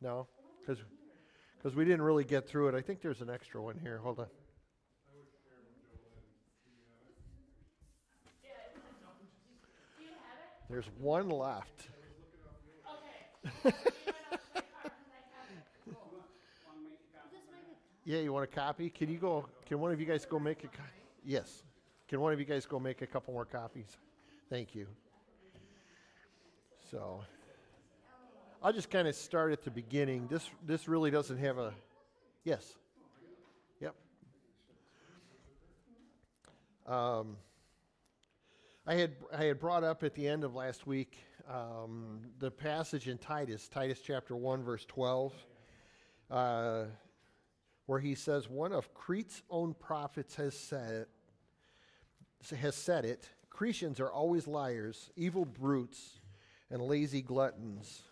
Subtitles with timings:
[0.00, 0.26] No?
[0.60, 2.74] Because we didn't really get through it.
[2.74, 3.98] I think there's an extra one here.
[3.98, 4.26] Hold on.
[10.68, 11.88] There's one left.
[18.10, 18.90] Yeah, you want a copy?
[18.90, 20.68] Can you go, can one of you guys go make a
[21.24, 21.62] Yes.
[22.08, 23.98] Can one of you guys go make a couple more copies?
[24.48, 24.88] Thank you.
[26.90, 27.20] So,
[28.62, 30.26] I'll just kind of start at the beginning.
[30.26, 31.72] This, this really doesn't have a,
[32.44, 32.74] yes.
[33.80, 33.94] Yep.
[36.86, 37.38] Um,
[38.86, 41.16] I had, I had brought up at the end of last week
[41.48, 45.32] um, the passage in Titus, Titus chapter 1, verse 12,
[46.30, 46.84] uh,
[47.86, 51.06] where he says, One of Crete's own prophets has said,
[52.58, 56.20] has said it Cretians are always liars, evil brutes,
[56.70, 58.02] and lazy gluttons.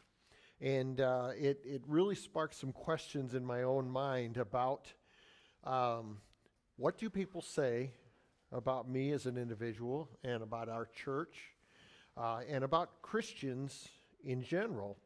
[0.60, 4.92] And uh, it, it really sparked some questions in my own mind about
[5.64, 6.18] um,
[6.76, 7.92] what do people say
[8.50, 11.36] about me as an individual and about our church
[12.16, 13.88] uh, and about Christians
[14.24, 14.96] in general.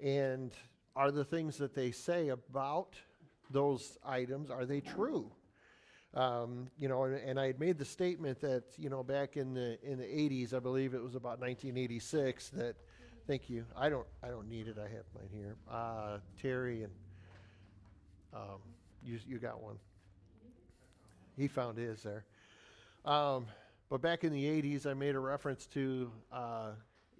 [0.00, 0.52] And
[0.94, 2.94] are the things that they say about
[3.50, 5.30] those items, are they true?
[6.14, 9.52] Um, you know, and, and, I had made the statement that, you know, back in
[9.52, 12.76] the in the 80s, I believe it was about 1986, that,
[13.26, 15.56] thank you, I don't, I don't need it, I have mine here.
[15.70, 16.92] Uh, Terry and,
[18.34, 18.60] um,
[19.04, 19.76] you, you got one.
[21.36, 22.24] He found his there.
[23.04, 23.46] Um,
[23.90, 26.70] but back in the 80s, I made a reference to, uh,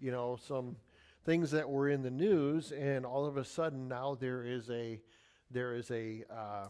[0.00, 0.76] you know, some
[1.24, 5.00] things that were in the news, and all of a sudden now there is a,
[5.50, 6.66] there is a, uh,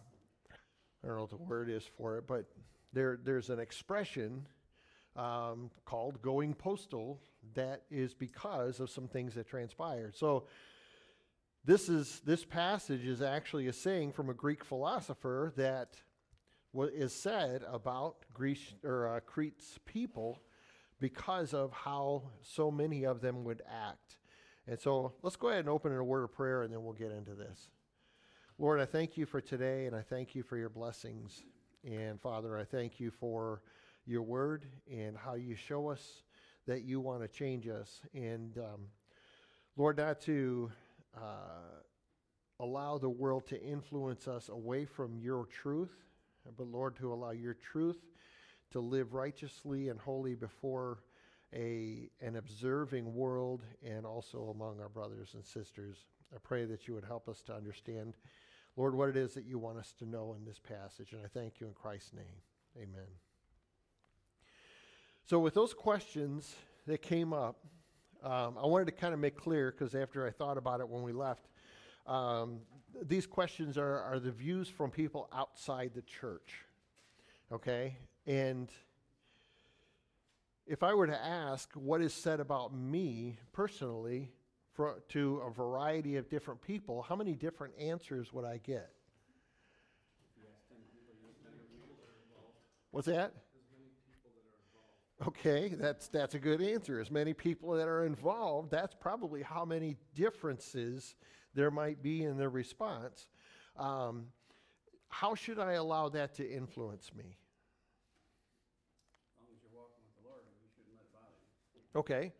[1.02, 2.44] I don't know what the word is for it, but
[2.92, 4.46] there, there's an expression
[5.16, 7.20] um, called going postal
[7.54, 10.16] that is because of some things that transpired.
[10.16, 10.44] So
[11.64, 15.96] this is this passage is actually a saying from a Greek philosopher that
[16.72, 20.42] what is said about Greece or uh, Crete's people
[21.00, 24.16] because of how so many of them would act.
[24.66, 26.92] And so let's go ahead and open in a word of prayer and then we'll
[26.92, 27.68] get into this.
[28.58, 31.44] Lord, I thank you for today and I thank you for your blessings.
[31.84, 33.62] And Father, I thank you for
[34.06, 36.23] your word and how you show us
[36.67, 38.01] that you want to change us.
[38.14, 38.86] And um,
[39.77, 40.70] Lord, not to
[41.17, 41.80] uh,
[42.61, 46.05] allow the world to influence us away from your truth
[46.57, 47.98] but Lord, to allow your truth
[48.73, 50.98] to live righteously and holy before
[51.55, 55.96] a, an observing world and also among our brothers and sisters.
[56.35, 58.14] I pray that you would help us to understand,
[58.77, 61.13] Lord, what it is that you want us to know in this passage.
[61.13, 62.42] And I thank you in Christ's name.
[62.77, 63.33] Amen.
[65.27, 66.55] So, with those questions
[66.86, 67.57] that came up,
[68.23, 71.02] um, I wanted to kind of make clear, because after I thought about it when
[71.02, 71.48] we left,
[72.07, 72.61] um,
[73.02, 76.67] these questions are, are the views from people outside the church.
[77.51, 77.96] Okay?
[78.27, 78.70] And
[80.67, 84.30] if I were to ask what is said about me personally
[84.74, 88.90] for, to a variety of different people, how many different answers would I get?
[92.90, 93.33] What's that?
[95.27, 97.01] Okay, that's that's a good answer.
[97.01, 101.14] As many people that are involved, that's probably how many differences
[101.55, 103.29] there might be in their response.
[103.79, 104.27] Um,
[105.08, 107.39] how should I allow that to influence me?
[111.96, 112.33] Okay.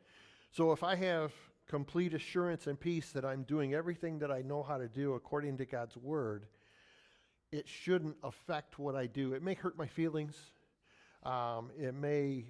[0.51, 1.33] So if I have
[1.69, 5.57] complete assurance and peace that I'm doing everything that I know how to do according
[5.59, 6.47] to God's word,
[7.51, 9.33] it shouldn't affect what I do.
[9.33, 10.37] It may hurt my feelings.
[11.23, 12.47] Um, it may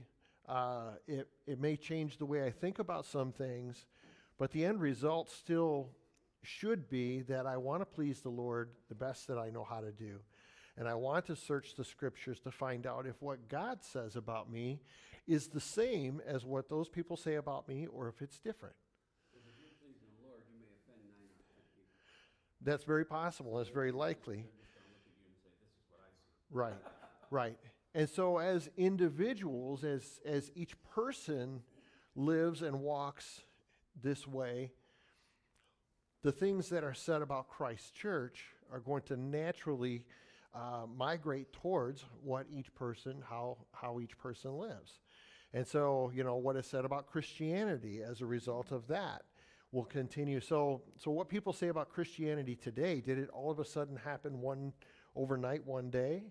[0.49, 3.87] uh, it it may change the way I think about some things,
[4.38, 5.91] but the end result still
[6.43, 9.81] should be that I want to please the Lord the best that I know how
[9.81, 10.21] to do.
[10.77, 14.50] And I want to search the scriptures to find out if what God says about
[14.50, 14.81] me
[15.27, 18.75] is the same as what those people say about me or if it's different.
[20.22, 20.43] Lord,
[22.61, 23.56] That's very possible.
[23.56, 24.46] That's very likely.
[26.50, 26.75] Right,
[27.31, 27.58] right.
[27.94, 31.62] And so, as individuals, as, as each person
[32.17, 33.43] lives and walks
[34.02, 34.73] this way,
[36.23, 40.05] the things that are said about Christ's church are going to naturally
[40.55, 45.00] uh, migrate towards what each person, how, how each person lives.
[45.52, 49.23] And so, you know, what is said about Christianity as a result of that
[49.70, 50.41] will continue.
[50.41, 54.41] So, so what people say about Christianity today, did it all of a sudden happen
[54.41, 54.73] one
[55.14, 56.25] overnight, one day?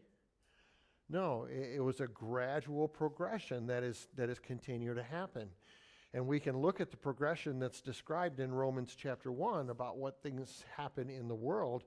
[1.09, 5.49] No, it, it was a gradual progression that is that has continued to happen.
[6.13, 10.21] And we can look at the progression that's described in Romans chapter 1 about what
[10.21, 11.85] things happen in the world,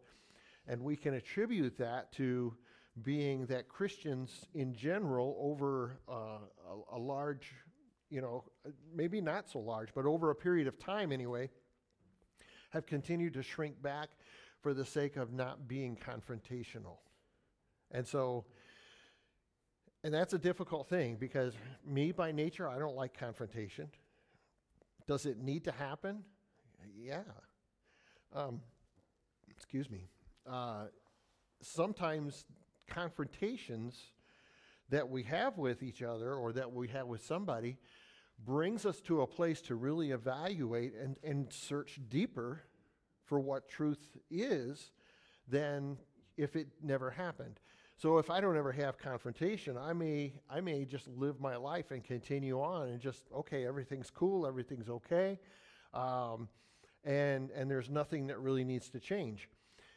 [0.67, 2.57] and we can attribute that to
[3.03, 6.39] being that Christians in general, over uh,
[6.93, 7.53] a, a large,
[8.11, 8.45] you know,
[8.95, 11.51] maybe not so large, but over a period of time anyway,
[12.71, 14.09] have continued to shrink back
[14.61, 16.99] for the sake of not being confrontational.
[17.93, 18.45] And so,
[20.05, 21.55] and that's a difficult thing because
[21.85, 23.89] me by nature, I don't like confrontation.
[25.07, 26.25] Does it need to happen?
[26.97, 27.23] Yeah.
[28.35, 28.61] Um,
[29.49, 30.09] excuse me.
[30.49, 30.87] Uh,
[31.63, 32.45] sometimes
[32.87, 34.01] confrontations
[34.91, 37.77] that we have with each other or that we have with somebody
[38.45, 42.63] brings us to a place to really evaluate and, and search deeper
[43.25, 44.91] for what truth is
[45.49, 45.97] than
[46.37, 47.59] if it never happened.
[47.99, 51.93] So if I don't ever have confrontation, I may I may just live my life
[51.93, 55.39] and continue on and just okay, everything's cool, everything's okay,
[55.95, 56.49] um,
[57.05, 59.49] and and there's nothing that really needs to change.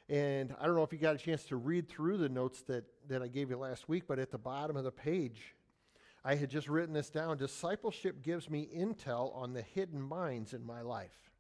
[0.08, 2.86] And I don't know if you got a chance to read through the notes that
[3.10, 5.54] that I gave you last week, but at the bottom of the page,
[6.24, 7.36] I had just written this down.
[7.36, 11.32] Discipleship gives me intel on the hidden minds in my life.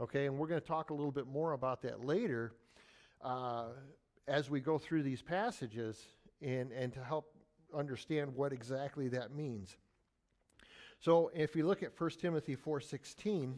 [0.00, 2.54] Okay, and we're going to talk a little bit more about that later.
[3.22, 3.66] Uh,
[4.26, 6.02] as we go through these passages
[6.40, 7.34] and, and to help
[7.76, 9.76] understand what exactly that means.
[11.00, 13.54] So if you look at 1 Timothy 4:16,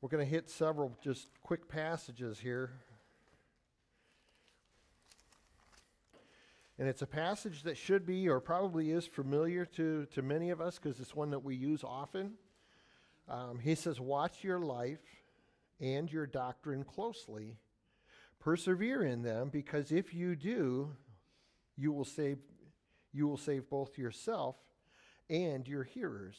[0.00, 2.72] we're going to hit several just quick passages here.
[6.78, 10.60] And it's a passage that should be or probably is familiar to, to many of
[10.60, 12.32] us because it's one that we use often.
[13.28, 14.98] Um, he says, Watch your life
[15.80, 17.56] and your doctrine closely
[18.44, 20.90] Persevere in them, because if you do,
[21.78, 22.36] you will save,
[23.10, 24.56] you will save both yourself
[25.30, 26.36] and your hearers.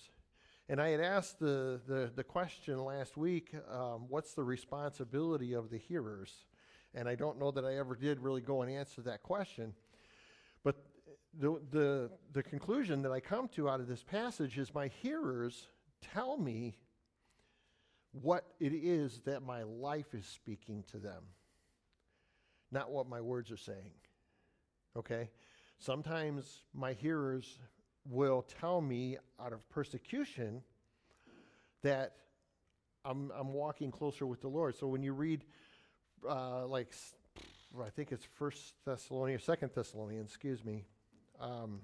[0.70, 5.72] And I had asked the, the, the question last week um, what's the responsibility of
[5.72, 6.46] the hearers?
[6.94, 9.74] And I don't know that I ever did really go and answer that question.
[10.64, 10.76] But
[11.34, 15.70] the, the, the conclusion that I come to out of this passage is my hearers
[16.14, 16.78] tell me
[18.12, 21.24] what it is that my life is speaking to them
[22.72, 23.92] not what my words are saying.
[24.98, 25.30] Okay?
[25.80, 27.60] Sometimes my hearers
[28.10, 30.62] will tell me out of persecution
[31.82, 32.14] that
[33.04, 34.76] I'm, I'm walking closer with the Lord.
[34.76, 35.44] So when you read,
[36.28, 36.94] uh, like,
[37.84, 40.86] I think it's First Thessalonians, Second Thessalonians, excuse me.
[41.40, 41.82] Um,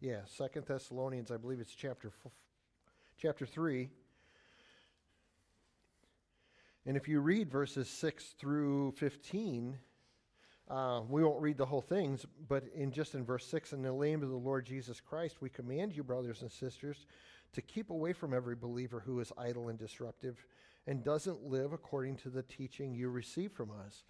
[0.00, 2.32] yeah, Second Thessalonians, I believe it's chapter f-
[3.18, 3.90] chapter three.
[6.86, 9.76] And if you read verses 6 through 15,
[10.70, 13.92] uh, we won't read the whole things, but in just in verse 6, in the
[13.92, 17.06] name of the Lord Jesus Christ, we command you, brothers and sisters,
[17.54, 20.46] to keep away from every believer who is idle and disruptive
[20.86, 24.04] and doesn't live according to the teaching you receive from us.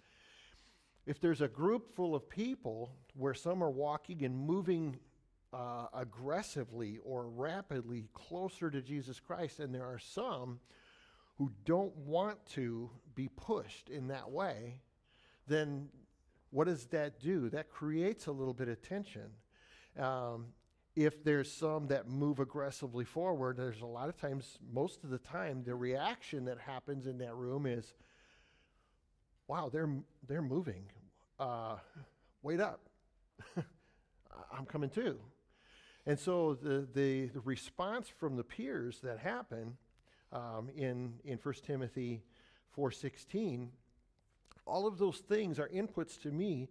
[1.07, 4.97] If there's a group full of people where some are walking and moving
[5.51, 10.59] uh, aggressively or rapidly closer to Jesus Christ, and there are some
[11.37, 14.81] who don't want to be pushed in that way,
[15.47, 15.89] then
[16.49, 17.49] what does that do?
[17.49, 19.29] That creates a little bit of tension.
[19.99, 20.47] Um,
[20.95, 25.19] if there's some that move aggressively forward, there's a lot of times, most of the
[25.19, 27.93] time, the reaction that happens in that room is,
[29.47, 29.93] "Wow, they're
[30.27, 30.85] they're moving.
[31.39, 31.75] Uh,
[32.41, 32.89] wait up,
[34.51, 35.19] I'm coming too."
[36.07, 39.77] And so the, the the response from the peers that happen
[40.31, 42.23] um, in, in 1 Timothy
[42.77, 43.67] 4.16,
[44.65, 46.69] all of those things are inputs to me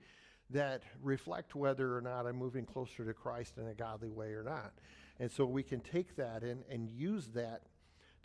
[0.50, 4.42] that reflect whether or not I'm moving closer to Christ in a godly way or
[4.42, 4.72] not.
[5.18, 7.62] And so we can take that and, and use that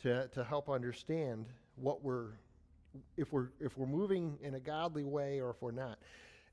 [0.03, 2.31] to, to help understand what we're
[3.15, 5.97] if we're if we're moving in a godly way or if we're not.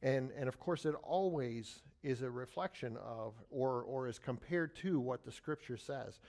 [0.03, 5.01] And and of course it always is a reflection of or or is compared to
[5.01, 6.21] what the scripture says.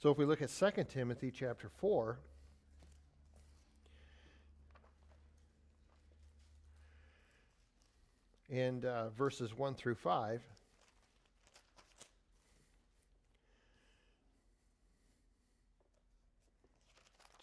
[0.00, 2.20] So if we look at 2 Timothy chapter 4,
[8.48, 10.40] and uh, verses 1 through 5.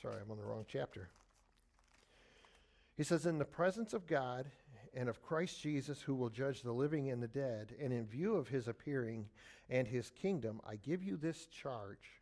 [0.02, 1.10] Sorry, I'm on the wrong chapter.
[2.96, 4.46] He says, In the presence of God
[4.94, 8.36] and of Christ Jesus, who will judge the living and the dead, and in view
[8.36, 9.26] of his appearing
[9.70, 12.22] and his kingdom, I give you this charge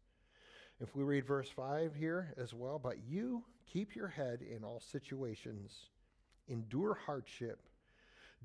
[0.81, 4.79] If we read verse 5 here as well, but you keep your head in all
[4.79, 5.89] situations,
[6.47, 7.59] endure hardship,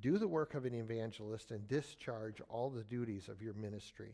[0.02, 4.12] do the work of an evangelist, and discharge all the duties of your ministry.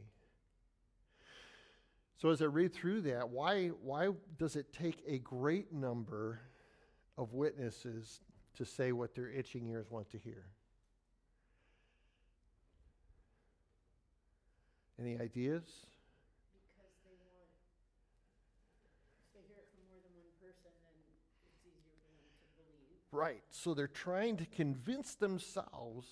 [2.17, 6.38] So as I read through that, why, why does it take a great number
[7.19, 8.21] of witnesses
[8.55, 10.45] to say what their itching ears want to hear?
[15.00, 15.64] Any ideas?
[16.55, 17.50] Because they want,
[19.19, 20.95] if they hear it from more than one person, then
[21.43, 23.01] it's easier for them to believe.
[23.12, 23.42] Right.
[23.50, 26.07] So they're trying to convince themselves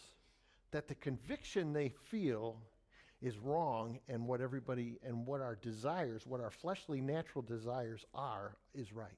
[0.70, 2.58] that the conviction they feel
[3.22, 8.56] is wrong and what everybody and what our desires, what our fleshly natural desires are,
[8.74, 9.10] is right.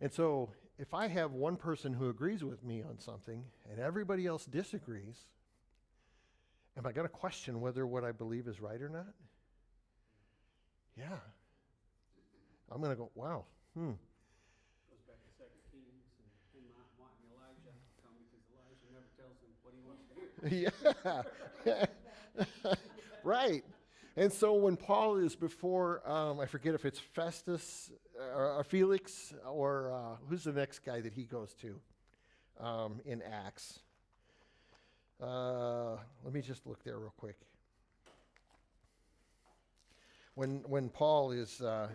[0.00, 4.26] And so if I have one person who agrees with me on something and everybody
[4.26, 5.26] else disagrees,
[6.76, 9.12] am I going to question whether what I believe is right or not?
[10.96, 11.20] Yeah.
[12.72, 13.44] I'm going to go, wow,
[13.74, 13.92] hmm.
[14.88, 19.10] Goes back to Second Kings and him not wanting Elijah to come because Elijah never
[19.20, 20.29] tells him what he wants to hear.
[20.50, 20.70] yeah.
[23.24, 23.62] right.
[24.16, 29.34] And so when Paul is before, um, I forget if it's Festus uh, or Felix
[29.48, 33.80] or uh, who's the next guy that he goes to um, in Acts.
[35.22, 37.36] Uh, let me just look there real quick.
[40.34, 41.88] When when Paul is uh,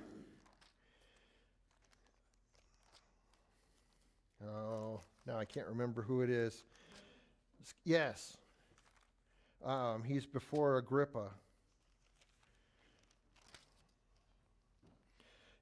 [4.45, 6.63] oh now I can't remember who it is.
[7.84, 8.38] Yes,
[9.63, 11.29] um, he's before Agrippa.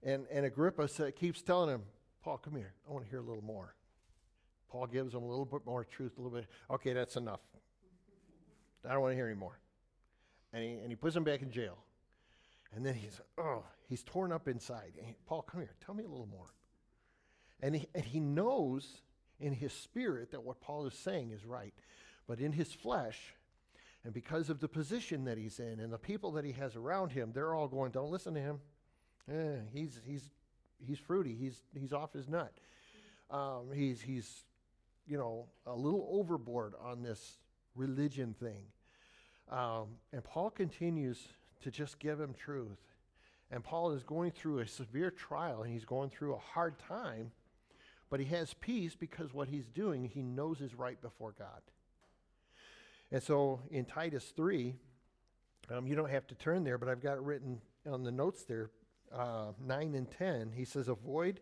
[0.05, 1.83] And, and Agrippa sa keeps telling him,
[2.24, 2.74] Paul, come here.
[2.88, 3.74] I want to hear a little more.
[4.69, 6.48] Paul gives him a little bit more truth, a little bit.
[6.69, 7.39] Okay, that's enough.
[8.88, 9.60] I don't want to hear any more.
[10.51, 11.77] And he, and he puts him back in jail.
[12.75, 14.93] And then he's, oh, he's torn up inside.
[15.00, 15.74] He, Paul, come here.
[15.86, 16.53] Tell me a little more.
[17.62, 19.01] And he, and he knows
[19.39, 21.73] in his spirit that what Paul is saying is right.
[22.27, 23.35] But in his flesh,
[24.03, 27.11] and because of the position that he's in and the people that he has around
[27.11, 28.59] him, they're all going, don't listen to him.
[29.31, 30.29] Eh, he's, he's,
[30.85, 31.35] he's fruity.
[31.39, 32.53] He's, he's off his nut.
[33.31, 34.43] Um, he's, he's,
[35.07, 37.37] you know, a little overboard on this
[37.75, 38.65] religion thing.
[39.49, 41.19] Um, and Paul continues
[41.61, 42.79] to just give him truth.
[43.51, 47.31] And Paul is going through a severe trial and he's going through a hard time,
[48.13, 51.63] but he has peace because what he's doing, he knows is right before God.
[53.12, 54.75] And so in Titus 3,
[55.72, 57.60] um, you don't have to turn there, but I've got it written
[57.91, 58.70] on the notes there,
[59.12, 60.51] uh, 9 and 10.
[60.51, 61.39] He says, Avoid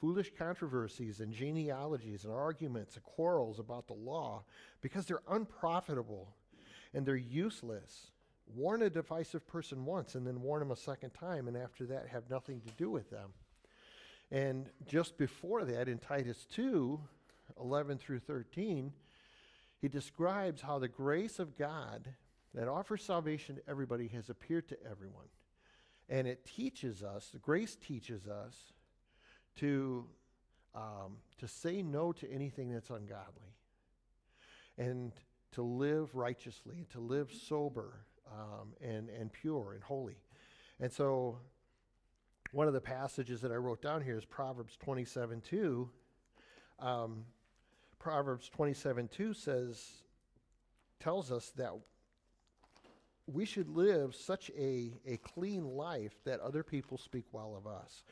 [0.00, 4.44] foolish controversies and genealogies and arguments and quarrels about the law
[4.80, 6.36] because they're unprofitable
[6.94, 8.12] and they're useless.
[8.54, 12.06] Warn a divisive person once and then warn him a second time, and after that,
[12.12, 13.30] have nothing to do with them.
[14.32, 16.98] And just before that, in Titus 2
[17.60, 18.92] 11 through 13,
[19.82, 22.08] he describes how the grace of God
[22.54, 25.26] that offers salvation to everybody has appeared to everyone.
[26.08, 28.72] And it teaches us, the grace teaches us
[29.56, 30.06] to,
[30.74, 33.54] um, to say no to anything that's ungodly
[34.78, 35.12] and
[35.52, 40.16] to live righteously, to live sober um, and, and pure and holy.
[40.80, 41.38] And so,
[42.52, 45.90] one of the passages that I wrote down here is Proverbs 27 2.
[46.78, 47.24] Um,
[47.98, 50.02] Proverbs 27 2 says,
[51.00, 51.72] tells us that
[53.26, 58.04] we should live such a, a clean life that other people speak well of us.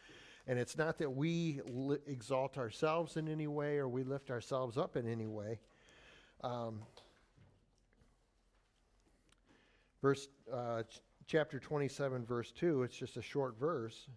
[0.46, 4.78] And it's not that we li- exalt ourselves in any way or we lift ourselves
[4.78, 5.58] up in any way.
[6.42, 6.80] Um,
[10.00, 14.08] verse uh, ch- chapter 27 verse 2 it's just a short verse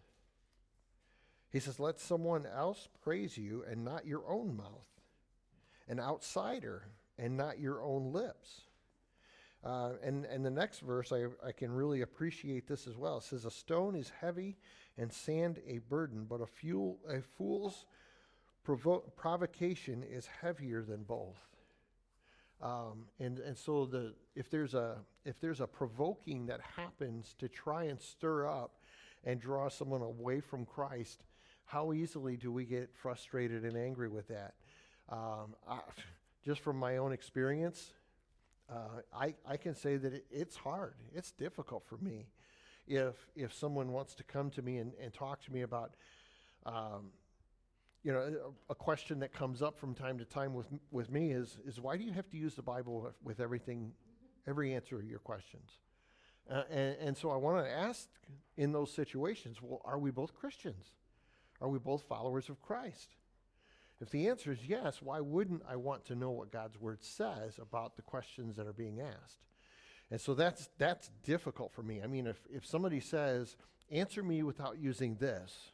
[1.53, 4.93] he says let someone else praise you and not your own mouth
[5.88, 8.62] an outsider and not your own lips.
[9.63, 13.17] Uh, and, and the next verse I, I can really appreciate this as well.
[13.17, 14.57] It says a stone is heavy
[14.98, 17.86] and sand a burden but a, fuel, a fool's
[18.63, 21.38] provo- provocation is heavier than both.
[22.62, 24.95] Um, and and so the if there's a
[25.25, 28.79] if there's a provoking that happens to try and stir up
[29.25, 31.24] and draw someone away from Christ,
[31.65, 34.53] how easily do we get frustrated and angry with that?
[35.10, 35.79] Um, I,
[36.43, 37.93] just from my own experience,
[38.70, 40.96] uh, I, I can say that it, it's hard.
[41.13, 42.27] It's difficult for me.
[42.88, 45.96] If, if someone wants to come to me and, and talk to me about,
[46.65, 47.12] um,
[48.03, 51.32] you know, a, a question that comes up from time to time with, with me
[51.32, 53.91] is, is why do you have to use the Bible with, everything,
[54.48, 55.72] every answer to your questions?
[56.51, 58.10] Uh, and, and so I want to ask
[58.58, 60.91] in those situations, well, are we both Christians?
[61.63, 63.15] Are we both followers of Christ?
[64.01, 67.58] If the answer is yes, why wouldn't I want to know what God's word says
[67.58, 69.39] about the questions that are being asked?
[70.12, 72.01] And so that's that's difficult for me.
[72.03, 73.55] I mean, if, if somebody says,
[73.89, 75.72] answer me without using this,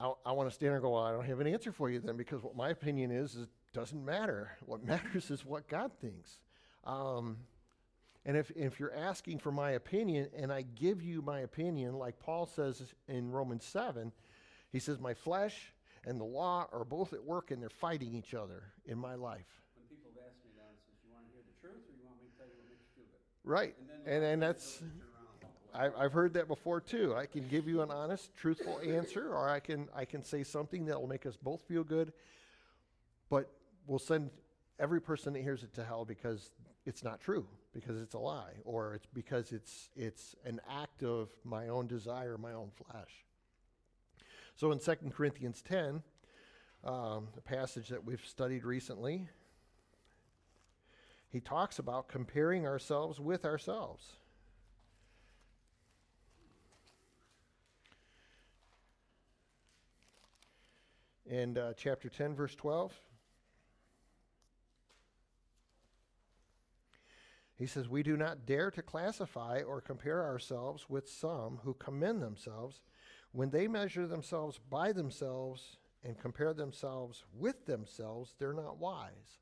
[0.00, 2.00] I, I want to stand and go, well, I don't have an answer for you
[2.00, 4.52] then, because what my opinion is, is doesn't matter.
[4.64, 6.38] What matters is what God thinks.
[6.84, 7.36] Um,
[8.26, 12.18] and if, if you're asking for my opinion and I give you my opinion, like
[12.18, 14.10] Paul says in Romans 7,
[14.72, 15.72] he says, My flesh
[16.04, 19.46] and the law are both at work and they're fighting each other in my life.
[19.76, 22.20] When people have asked me that, says, you wanna hear the truth, or you want
[22.20, 23.48] me to tell you what makes you feel good?
[23.48, 23.76] Right.
[23.86, 25.94] then And, and that's, turn around and walk away.
[25.96, 27.14] I, I've heard that before too.
[27.14, 30.86] I can give you an honest, truthful answer, or I can, I can say something
[30.86, 32.12] that will make us both feel good,
[33.30, 33.52] but
[33.86, 34.30] we'll send
[34.80, 36.50] every person that hears it to hell because
[36.86, 41.28] it's not true, because it's a lie, or it's because it's, it's an act of
[41.44, 43.24] my own desire, my own flesh.
[44.54, 46.02] So in 2 Corinthians 10,
[46.84, 49.28] um, the passage that we've studied recently,
[51.28, 54.16] he talks about comparing ourselves with ourselves.
[61.28, 62.92] in uh, chapter 10, verse 12.
[67.56, 72.22] He says, We do not dare to classify or compare ourselves with some who commend
[72.22, 72.80] themselves
[73.36, 79.40] when they measure themselves by themselves and compare themselves with themselves, they're not wise.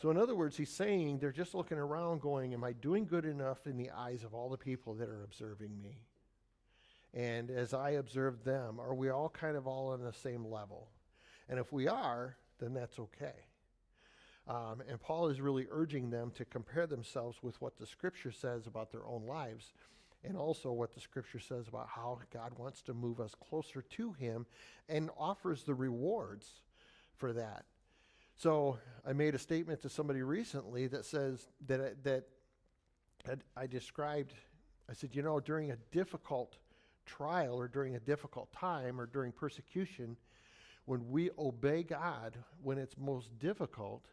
[0.00, 3.24] So, in other words, he's saying they're just looking around going, Am I doing good
[3.24, 6.00] enough in the eyes of all the people that are observing me?
[7.14, 10.88] And as I observe them, are we all kind of all on the same level?
[11.48, 13.46] And if we are, then that's okay.
[14.48, 18.66] Um, and Paul is really urging them to compare themselves with what the scripture says
[18.66, 19.72] about their own lives
[20.22, 24.12] and also what the scripture says about how God wants to move us closer to
[24.12, 24.46] him
[24.88, 26.60] and offers the rewards
[27.16, 27.64] for that.
[28.36, 32.24] So I made a statement to somebody recently that says that that
[33.56, 34.34] I described
[34.88, 36.58] I said, you know, during a difficult
[37.06, 40.16] trial or during a difficult time or during persecution,
[40.84, 44.06] when we obey God when it's most difficult,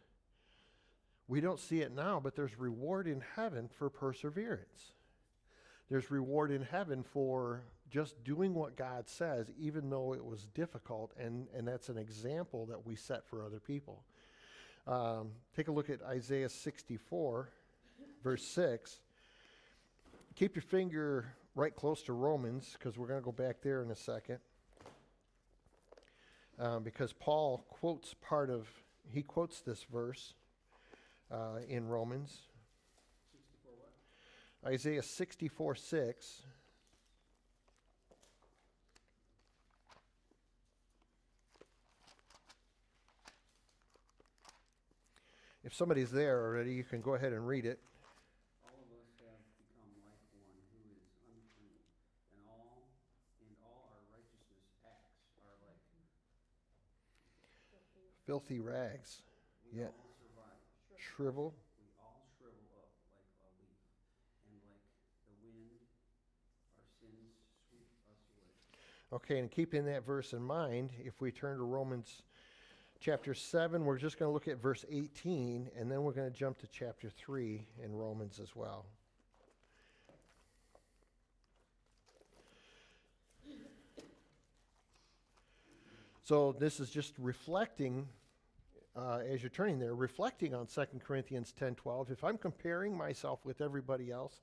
[1.26, 4.92] we don't see it now, but there's reward in heaven for perseverance.
[5.90, 11.12] There's reward in heaven for just doing what God says, even though it was difficult,
[11.18, 14.02] and, and that's an example that we set for other people.
[14.86, 17.48] Um, take a look at Isaiah 64,
[18.22, 19.00] verse 6.
[20.34, 23.90] Keep your finger right close to Romans, because we're going to go back there in
[23.90, 24.38] a second.
[26.58, 28.68] Um, because Paul quotes part of,
[29.10, 30.34] he quotes this verse
[31.34, 32.42] uh, in Romans.
[33.32, 33.74] Sixty-four
[34.62, 34.72] what?
[34.72, 36.42] Isaiah 64 6.
[45.64, 47.80] If somebody's there already, you can go ahead and read it.
[48.68, 51.80] All of us have become like one who is unclean,
[52.36, 52.84] and all,
[53.40, 55.80] and all our righteousness acts are like,
[58.26, 59.22] Filthy rags.
[59.72, 60.03] we Yeah.
[61.16, 61.54] Shrivel.
[61.78, 63.78] We all shrivel up like a leaf,
[64.50, 64.82] and like
[65.30, 65.78] the wind,
[66.74, 67.38] our sins
[67.70, 68.50] sweep us away.
[69.12, 72.22] Okay, and keeping that verse in mind, if we turn to Romans
[72.98, 76.36] chapter 7, we're just going to look at verse 18, and then we're going to
[76.36, 78.86] jump to chapter 3 in Romans as well.
[86.24, 88.08] So this is just reflecting,
[88.96, 93.60] uh, as you're turning there, reflecting on 2 Corinthians 10:12, If I'm comparing myself with
[93.60, 94.40] everybody else,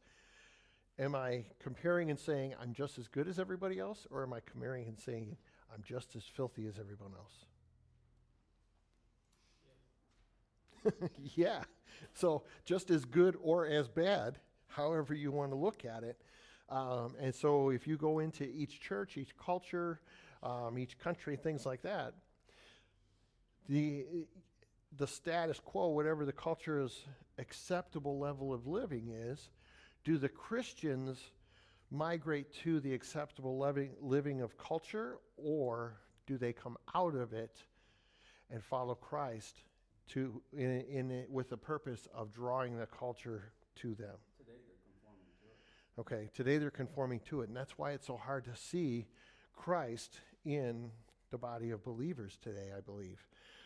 [1.00, 4.42] am I comparing and saying I'm just as good as everybody else, or am I
[4.42, 5.38] comparing and saying
[5.74, 7.46] I'm just as filthy as everyone else?
[11.36, 11.64] yeah.
[12.14, 16.22] So just as good or as bad, however you want to look at it.
[16.70, 20.00] Um, and so if you go into each church, each culture,
[20.42, 22.14] um, each country, things like that,
[23.72, 24.06] the
[24.98, 27.06] the status quo, whatever the culture's
[27.38, 29.50] acceptable level of living is,
[30.04, 31.18] do the Christians
[31.90, 35.96] migrate to the acceptable living, living of culture, or
[36.28, 37.64] do they come out of it
[38.50, 39.64] and follow Christ
[40.10, 44.18] to in, in it with the purpose of drawing the culture to them.
[44.38, 46.02] Today they're conforming to it.
[46.02, 49.08] Okay, today they're conforming to it, and that's why it's so hard to see
[49.56, 50.92] Christ in
[51.30, 53.26] the body of believers today, I believe.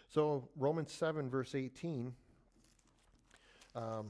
[0.10, 2.14] So, Romans 7, verse 18.
[3.76, 4.08] Um,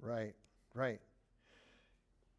[0.00, 0.34] right,
[0.74, 1.00] right.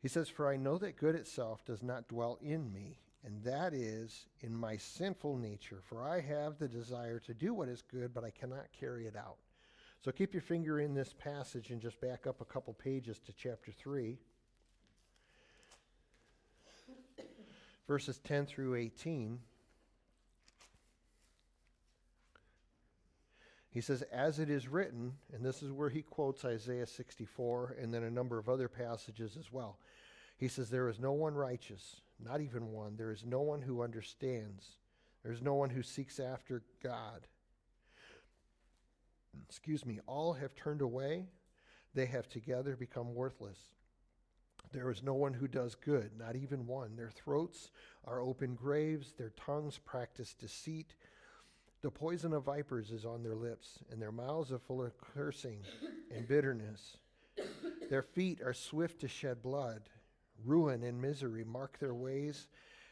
[0.02, 3.74] He says, For I know that good itself does not dwell in me, and that
[3.74, 5.82] is in my sinful nature.
[5.84, 9.16] For I have the desire to do what is good, but I cannot carry it
[9.16, 9.38] out.
[10.04, 13.34] So keep your finger in this passage and just back up a couple pages to
[13.34, 14.20] chapter 3,
[17.88, 19.40] verses 10 through 18.
[23.70, 27.94] He says, As it is written, and this is where he quotes Isaiah 64 and
[27.94, 29.80] then a number of other passages as well.
[30.38, 32.96] He says, There is no one righteous, not even one.
[32.96, 34.78] There is no one who understands.
[35.24, 37.28] There is no one who seeks after God.
[39.50, 41.26] Excuse me, all have turned away.
[41.94, 43.60] They have together become worthless.
[44.72, 46.96] There is no one who does good, not even one.
[46.96, 47.72] Their throats
[48.06, 50.96] are open graves, their tongues practice deceit.
[51.82, 55.60] The poison of vipers is on their lips, and their mouths are full of cursing
[56.14, 56.98] and bitterness.
[57.90, 59.84] Their feet are swift to shed blood.
[60.44, 62.48] Ruin and misery mark their ways,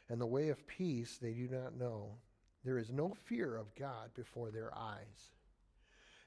[0.10, 2.16] and the way of peace they do not know.
[2.64, 5.32] There is no fear of God before their eyes.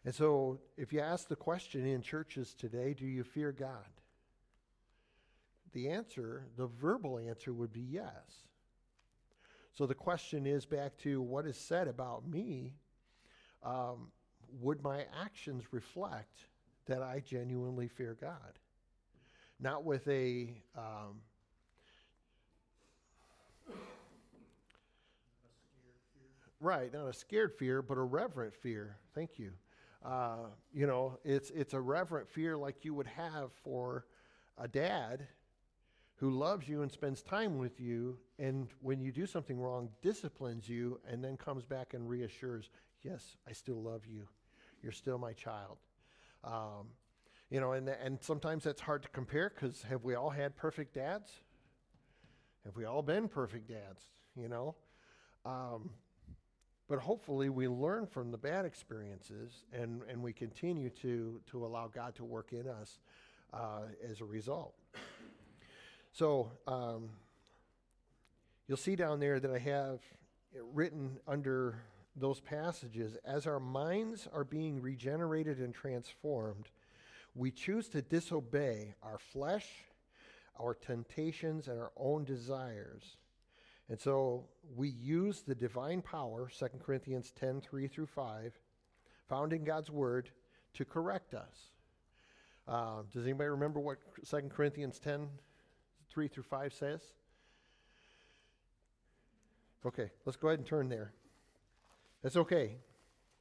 [0.04, 3.95] And so, if you ask the question in churches today, do you fear God?
[5.76, 8.46] The answer, the verbal answer, would be yes.
[9.74, 12.72] So the question is back to what is said about me.
[13.62, 14.10] Um,
[14.58, 16.46] would my actions reflect
[16.86, 18.58] that I genuinely fear God?
[19.60, 21.20] Not with a um,
[26.58, 28.96] right, not a scared fear, but a reverent fear.
[29.14, 29.52] Thank you.
[30.02, 34.06] Uh, you know, it's it's a reverent fear like you would have for
[34.56, 35.28] a dad
[36.16, 40.68] who loves you and spends time with you, and when you do something wrong, disciplines
[40.68, 42.70] you, and then comes back and reassures,
[43.02, 44.26] "Yes, I still love you.
[44.82, 45.78] You're still my child."
[46.42, 46.88] Um,
[47.50, 50.94] you know, and and sometimes that's hard to compare because have we all had perfect
[50.94, 51.30] dads?
[52.64, 54.02] Have we all been perfect dads?
[54.34, 54.74] You know,
[55.44, 55.90] um,
[56.88, 61.88] but hopefully we learn from the bad experiences and and we continue to to allow
[61.88, 63.00] God to work in us
[63.52, 64.74] uh, as a result.
[66.16, 67.10] So um,
[68.66, 70.00] you'll see down there that I have
[70.54, 71.82] it written under
[72.16, 76.70] those passages as our minds are being regenerated and transformed,
[77.34, 79.66] we choose to disobey our flesh,
[80.58, 83.18] our temptations, and our own desires.
[83.90, 88.58] And so we use the divine power, 2 Corinthians 10 3 through 5,
[89.28, 90.30] found in God's Word,
[90.72, 91.74] to correct us.
[92.66, 95.28] Uh, does anybody remember what 2 Corinthians 10
[96.16, 97.00] 3 through 5 says?
[99.84, 101.12] Okay, let's go ahead and turn there.
[102.22, 102.76] That's okay.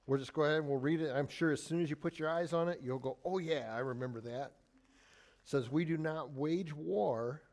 [0.06, 1.10] We'll just go ahead and we'll read it.
[1.10, 3.72] I'm sure as soon as you put your eyes on it, you'll go, oh, yeah,
[3.74, 4.52] I remember that.
[4.52, 7.44] It says, We do not wage war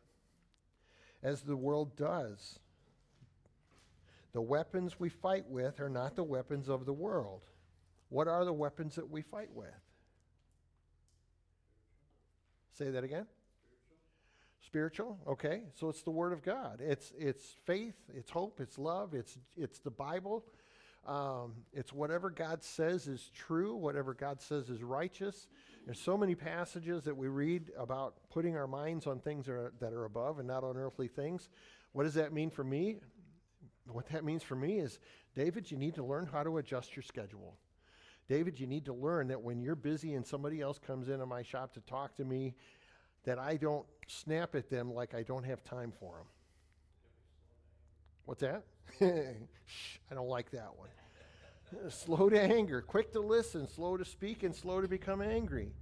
[1.23, 2.59] as the world does.
[4.33, 7.43] The weapons we fight with are not the weapons of the world.
[8.09, 9.69] What are the weapons that we fight with?
[12.73, 13.27] Say that again.
[14.73, 15.65] Spiritual, okay.
[15.75, 16.81] So it's the Word of God.
[16.81, 20.47] It's it's faith, it's hope, it's love, it's it's the Bible.
[21.07, 25.47] Um, it's whatever God says is true, whatever God says is righteous.
[25.85, 29.73] There's so many passages that we read about putting our minds on things that are,
[29.79, 31.51] that are above and not on earthly things.
[31.93, 33.01] What does that mean for me?
[33.89, 35.01] What that means for me is,
[35.35, 37.59] David, you need to learn how to adjust your schedule.
[38.27, 41.43] David, you need to learn that when you're busy and somebody else comes into my
[41.43, 42.55] shop to talk to me,
[43.25, 46.27] that I don't snap at them like I don't have time for them.
[48.25, 48.63] What's that?
[49.67, 50.89] Shh, I don't like that one.
[51.91, 55.73] slow to anger, quick to listen, slow to speak, and slow to become angry.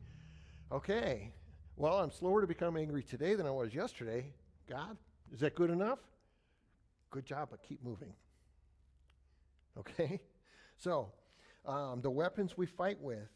[0.72, 1.32] Okay.
[1.76, 4.32] Well, I'm slower to become angry today than I was yesterday.
[4.68, 4.96] God,
[5.32, 5.98] is that good enough?
[7.10, 8.12] Good job, but keep moving.
[9.78, 10.20] Okay?
[10.76, 11.12] So,
[11.66, 13.28] um, the weapons we fight with.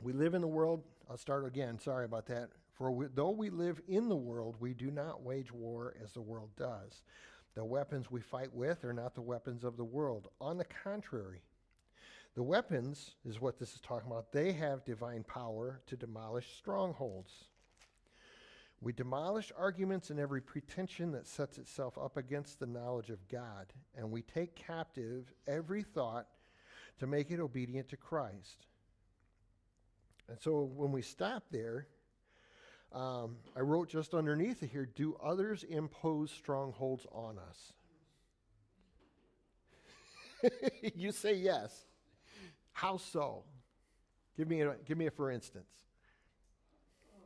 [0.00, 0.82] We live in the world.
[1.08, 1.78] I'll start again.
[1.78, 2.50] Sorry about that.
[2.72, 6.22] For we, though we live in the world, we do not wage war as the
[6.22, 7.02] world does.
[7.54, 10.28] The weapons we fight with are not the weapons of the world.
[10.40, 11.42] On the contrary,
[12.34, 14.32] the weapons is what this is talking about.
[14.32, 17.44] They have divine power to demolish strongholds.
[18.80, 23.66] We demolish arguments and every pretension that sets itself up against the knowledge of God,
[23.96, 26.26] and we take captive every thought
[26.98, 28.66] to make it obedient to Christ.
[30.28, 31.86] And so when we stop there,
[32.94, 37.72] um, I wrote just underneath it here do others impose strongholds on us?
[40.94, 41.86] you say yes.
[42.72, 43.44] How so?
[44.36, 45.70] Give me a, give me a for instance.
[47.14, 47.22] Um,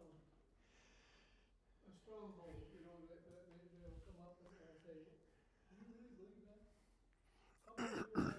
[1.88, 5.86] A stronghold, you know, that, that, they, they'll come up and they'll say, do you
[5.88, 6.60] really believe that?
[7.66, 7.86] Oh, I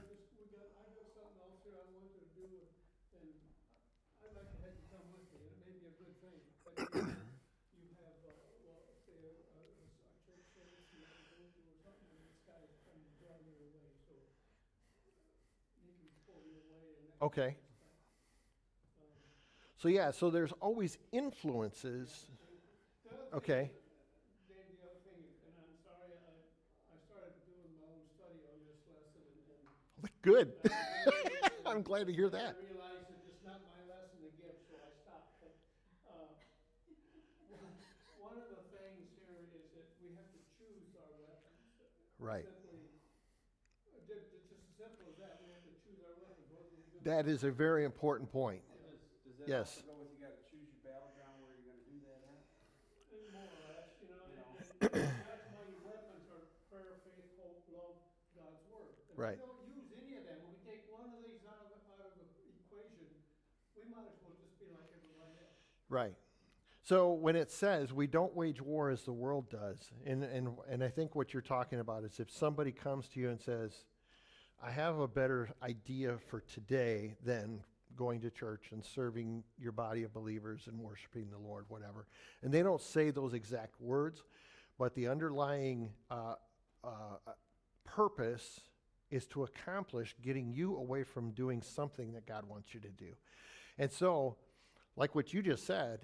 [0.06, 2.50] just, we got, I got something else here I want you to do,
[3.18, 5.96] and, and I'd like to have you come with me, and it may be a
[5.98, 7.08] good thing, but you
[7.80, 8.36] you have, uh,
[8.68, 12.24] well, say, a, a, a church service you have to go to or something, and
[12.28, 14.14] this guy's trying to drive you away, so
[15.80, 17.07] he can pull you away and that.
[17.22, 17.58] Okay.
[19.78, 22.28] So, yeah, so there's always influences.
[23.34, 23.72] Okay.
[30.22, 30.54] Good.
[31.66, 32.58] I'm glad to hear that.
[42.20, 42.57] I
[47.08, 48.60] That is a very important point.
[48.84, 49.80] Does, does that Yes.
[49.80, 52.44] also go with you gotta choose your battleground where you're gonna do that at?
[53.32, 54.52] More or less, you know, You know.
[54.60, 57.96] and, and that's why your weapons are prayer, faith, hope, love,
[58.36, 58.92] God's word.
[59.08, 59.40] If Right.
[59.40, 61.88] we don't use any of them, when we take one of these out of, the-
[61.96, 62.28] out of the
[62.60, 63.08] equation,
[63.80, 65.64] we might as well just be like everybody else.
[65.88, 66.20] Right.
[66.84, 70.84] So when it says we don't wage war as the world does, and, and, and
[70.84, 73.88] I think what you're talking about is if somebody comes to you and says,
[74.62, 77.62] I have a better idea for today than
[77.96, 82.08] going to church and serving your body of believers and worshiping the Lord, whatever.
[82.42, 84.24] And they don't say those exact words,
[84.80, 86.36] but the underlying uh,
[86.84, 87.18] uh,
[87.84, 88.62] purpose
[89.12, 93.14] is to accomplish getting you away from doing something that God wants you to do.
[93.78, 94.38] And so,
[94.96, 96.00] like what you just said,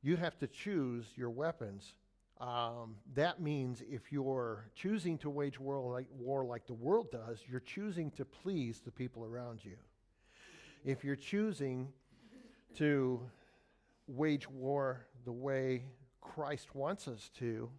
[0.00, 1.94] you have to choose your weapons.
[2.42, 7.38] Um, that means if you're choosing to wage war like, war like the world does,
[7.48, 9.76] you're choosing to please the people around you.
[10.84, 11.92] If you're choosing
[12.78, 13.20] to
[14.08, 15.84] wage war the way
[16.20, 17.70] Christ wants us to,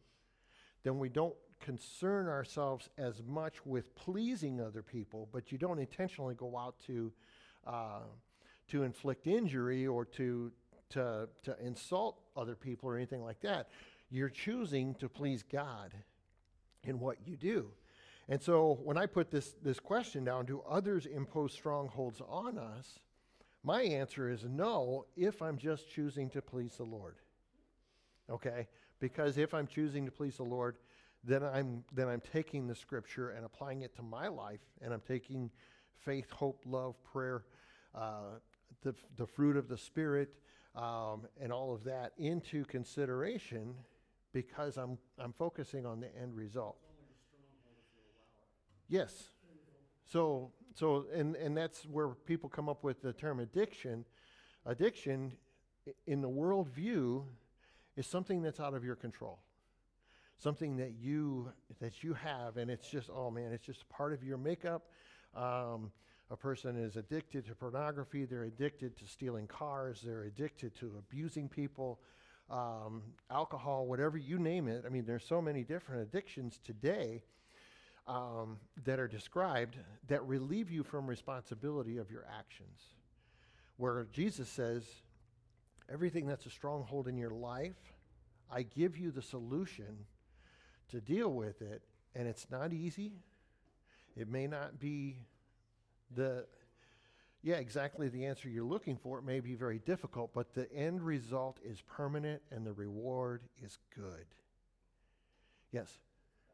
[0.84, 6.36] then we don't concern ourselves as much with pleasing other people, but you don't intentionally
[6.36, 7.12] go out to
[7.68, 8.04] uh,
[8.70, 10.54] to inflict injury or to
[10.92, 13.68] to to insult other people or anything like that.
[14.14, 15.92] You're choosing to please God
[16.84, 17.72] in what you do.
[18.30, 23.00] And so when I put this this question down, do others impose strongholds on us?
[23.64, 27.16] My answer is no, if I'm just choosing to please the Lord.
[28.30, 28.68] Okay?
[29.00, 30.76] Because if I'm choosing to please the Lord,
[31.24, 35.02] then I'm then I'm taking the scripture and applying it to my life, and I'm
[35.08, 35.50] taking
[36.06, 37.46] faith, hope, love, prayer,
[37.96, 38.38] uh,
[38.84, 40.36] the the fruit of the spirit,
[40.76, 43.74] um, and all of that into consideration,
[44.34, 46.78] because I'm I'm focusing on the end result.
[48.90, 49.30] Yes.
[50.06, 54.06] So so and and that's where people come up with the term addiction.
[54.66, 55.34] Addiction,
[56.08, 57.26] in the world view,
[57.96, 59.40] is something that's out of your control
[60.44, 64.24] something that you that you have and it's just oh man it's just part of
[64.24, 64.90] your makeup
[65.36, 65.90] um,
[66.32, 71.48] a person is addicted to pornography they're addicted to stealing cars they're addicted to abusing
[71.48, 72.02] people
[72.54, 77.24] um, alcohol whatever you name it i mean there's so many different addictions today
[78.08, 79.76] um, that are described
[80.08, 82.80] that relieve you from responsibility of your actions
[83.78, 84.84] where jesus says
[85.92, 87.94] everything that's a stronghold in your life
[88.54, 90.06] I give you the solution
[90.90, 91.82] to deal with it,
[92.16, 93.14] and it's not easy.
[94.16, 95.18] It may not be
[96.16, 96.46] the,
[97.44, 99.20] yeah, exactly the answer you're looking for.
[99.20, 103.78] It may be very difficult, but the end result is permanent and the reward is
[103.94, 104.26] good.
[105.74, 106.00] Yes?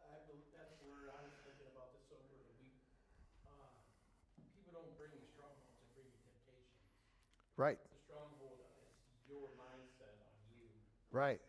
[0.01, 2.81] I bel that's where I was thinking about this over the week.
[3.45, 3.53] Uh,
[4.57, 6.81] people don't bring you strongholds, they bring you temptation.
[7.53, 8.89] Right, The stronghold is
[9.29, 10.73] your mindset on you,
[11.13, 11.41] right,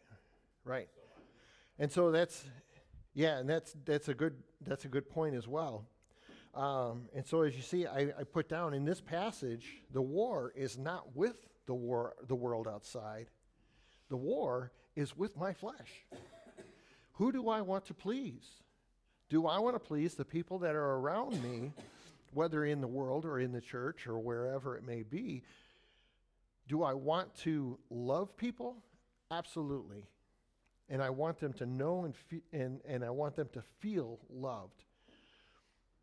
[0.69, 0.89] right.
[0.93, 1.01] so
[1.81, 2.45] And so that's,
[3.15, 5.89] yeah, and that's that's a good that's a good point as well.
[6.55, 10.53] Um, and so as you see, I, I put down in this passage, the war
[10.57, 11.37] is not with
[11.67, 13.27] the war the world outside.
[14.09, 16.05] The war is with my flesh.
[17.13, 18.45] Who do I want to please?
[19.29, 21.73] Do I want to please the people that are around me,
[22.33, 25.43] whether in the world or in the church or wherever it may be?
[26.67, 28.77] Do I want to love people
[29.31, 30.07] Absolutely.
[30.89, 34.19] And I want them to know and, fe- and, and I want them to feel
[34.29, 34.85] loved.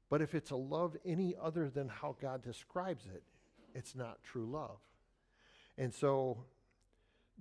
[0.09, 3.23] But if it's a love any other than how God describes it,
[3.73, 4.79] it's not true love.
[5.77, 6.45] And so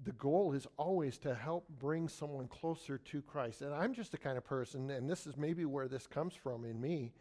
[0.05, 3.63] the goal is always to help bring someone closer to Christ.
[3.63, 6.65] And I'm just the kind of person, and this is maybe where this comes from
[6.65, 7.13] in me.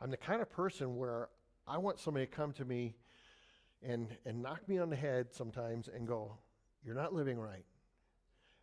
[0.00, 1.28] I'm the kind of person where
[1.66, 2.96] I want somebody to come to me
[3.82, 6.36] and, and knock me on the head sometimes and go,
[6.84, 7.64] You're not living right.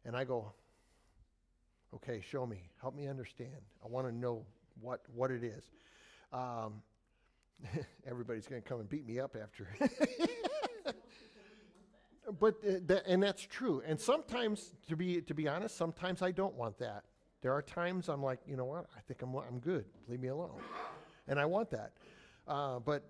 [0.06, 0.52] And I go,
[1.94, 2.70] Okay, show me.
[2.82, 3.62] Help me understand.
[3.84, 4.46] I want to know
[4.82, 5.72] what, what it is.
[6.34, 6.82] Um,
[8.08, 9.68] everybody's going to come and beat me up after.
[12.40, 13.82] but uh, and that's true.
[13.86, 17.04] And sometimes, to be to be honest, sometimes I don't want that.
[17.42, 18.86] There are times I'm like, you know what?
[18.96, 19.86] I think I'm I'm good.
[20.08, 20.60] Leave me alone.
[21.28, 21.94] And I want that.
[22.48, 23.04] Uh, but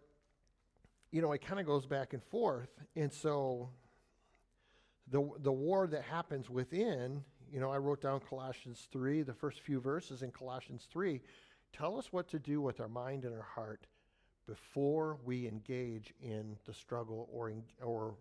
[1.12, 2.70] you know, it kind of goes back and forth.
[2.96, 3.70] And so
[5.10, 9.60] the the war that happens within, you know, I wrote down Colossians 3, the first
[9.60, 11.22] few verses in Colossians 3
[11.74, 13.88] tell us what to do with our mind and our heart
[14.48, 18.16] before we engage in the struggle or in, or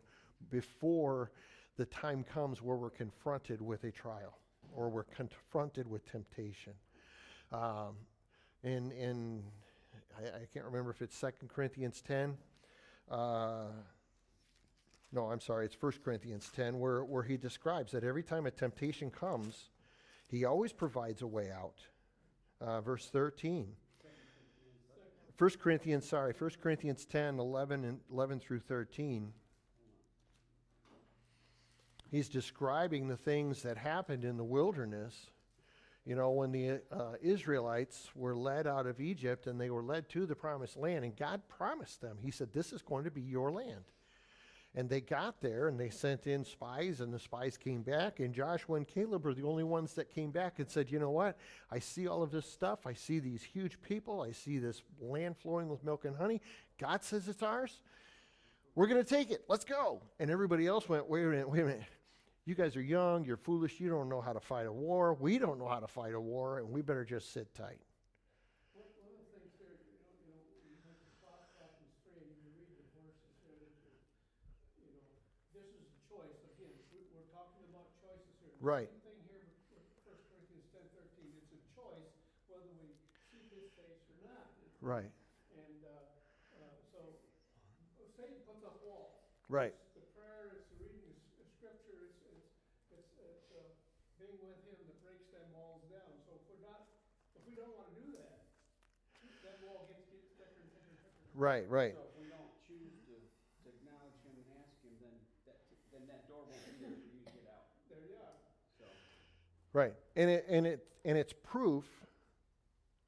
[0.51, 1.31] before
[1.77, 4.39] the time comes where we're confronted with a trial
[4.75, 6.73] or we're confronted with temptation.
[7.53, 7.97] Um,
[8.63, 9.43] and
[10.19, 12.37] I, I can't remember if it's 2 Corinthians 10.
[13.11, 13.65] Uh,
[15.13, 18.51] no, I'm sorry, it's 1 Corinthians 10, where, where he describes that every time a
[18.51, 19.71] temptation comes,
[20.29, 21.81] he always provides a way out.
[22.61, 23.69] Uh, verse 13.
[25.39, 29.33] 1 Corinthians, sorry, 1 Corinthians 10, 11, and 11 through 13.
[32.11, 35.31] He's describing the things that happened in the wilderness.
[36.05, 40.11] You know, when the uh, Israelites were led out of Egypt and they were led
[40.11, 43.23] to the promised land, and God promised them, He said, This is going to be
[43.23, 43.85] your land.
[44.75, 48.21] And they got there and they sent in spies, and the spies came back.
[48.21, 51.11] And Joshua and Caleb were the only ones that came back and said, You know
[51.11, 51.37] what?
[51.71, 52.87] I see all of this stuff.
[52.87, 54.23] I see these huge people.
[54.23, 56.41] I see this land flowing with milk and honey.
[56.79, 57.81] God says it's ours.
[58.77, 59.45] We're going to take it.
[59.49, 60.03] Let's go.
[60.21, 61.83] And everybody else went, Wait a minute, wait a minute.
[62.51, 63.23] You guys are young.
[63.25, 63.79] You're foolish.
[63.79, 65.15] You don't know how to fight a war.
[65.15, 67.79] We don't know how to fight a war, and we better just sit tight.
[68.75, 72.27] One, one of the things there, you know, you know, you have the Colossians three,
[72.27, 73.95] and you read the verses there, that you,
[74.83, 74.99] you know,
[75.55, 78.50] this is a choice, again, we, we're talking about choices here.
[78.50, 78.93] The Right.
[78.93, 82.13] Same thing here with, First Corinthians ten thirteen, it's a choice
[82.45, 82.93] whether we
[83.33, 84.53] seek his face or not.
[84.85, 85.09] Right.
[85.57, 87.01] And, uh, uh, so,
[88.21, 89.17] Satan puts up walls.
[89.49, 89.73] Right.
[89.73, 91.09] It's the prayer, it's the reading
[91.41, 92.53] of scripture, it's, it's,
[92.93, 93.65] it's, it's, uh,
[94.21, 96.13] being with him that breaks them walls down.
[96.29, 96.85] So if we're not,
[97.33, 98.45] if we don't wanna do that,
[99.49, 101.33] that wall gets, gets thicker and thicker and thicker.
[101.33, 101.97] Right, right.
[101.97, 105.17] So if we don't choose to, to acknowledge him and ask him, then
[105.49, 105.65] that,
[105.97, 108.37] then that door won't be there for you to get out, There you are.
[108.79, 108.87] so.
[109.73, 109.95] Right.
[110.17, 111.85] And it and it and it's proof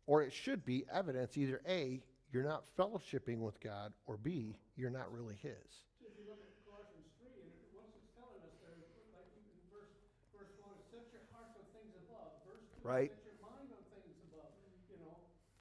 [0.06, 4.90] or it should be evidence either A, you're not fellowshipping with God, or B, you're
[4.90, 5.54] not really his.
[6.02, 8.76] If you look at Colossians three, and it, once it's telling us there,
[9.14, 9.94] like in verse,
[10.34, 12.34] verse one, set your heart on things above.
[12.48, 13.12] Verse two, Right.
[13.14, 14.52] set your mind on things above,
[14.90, 15.16] you know?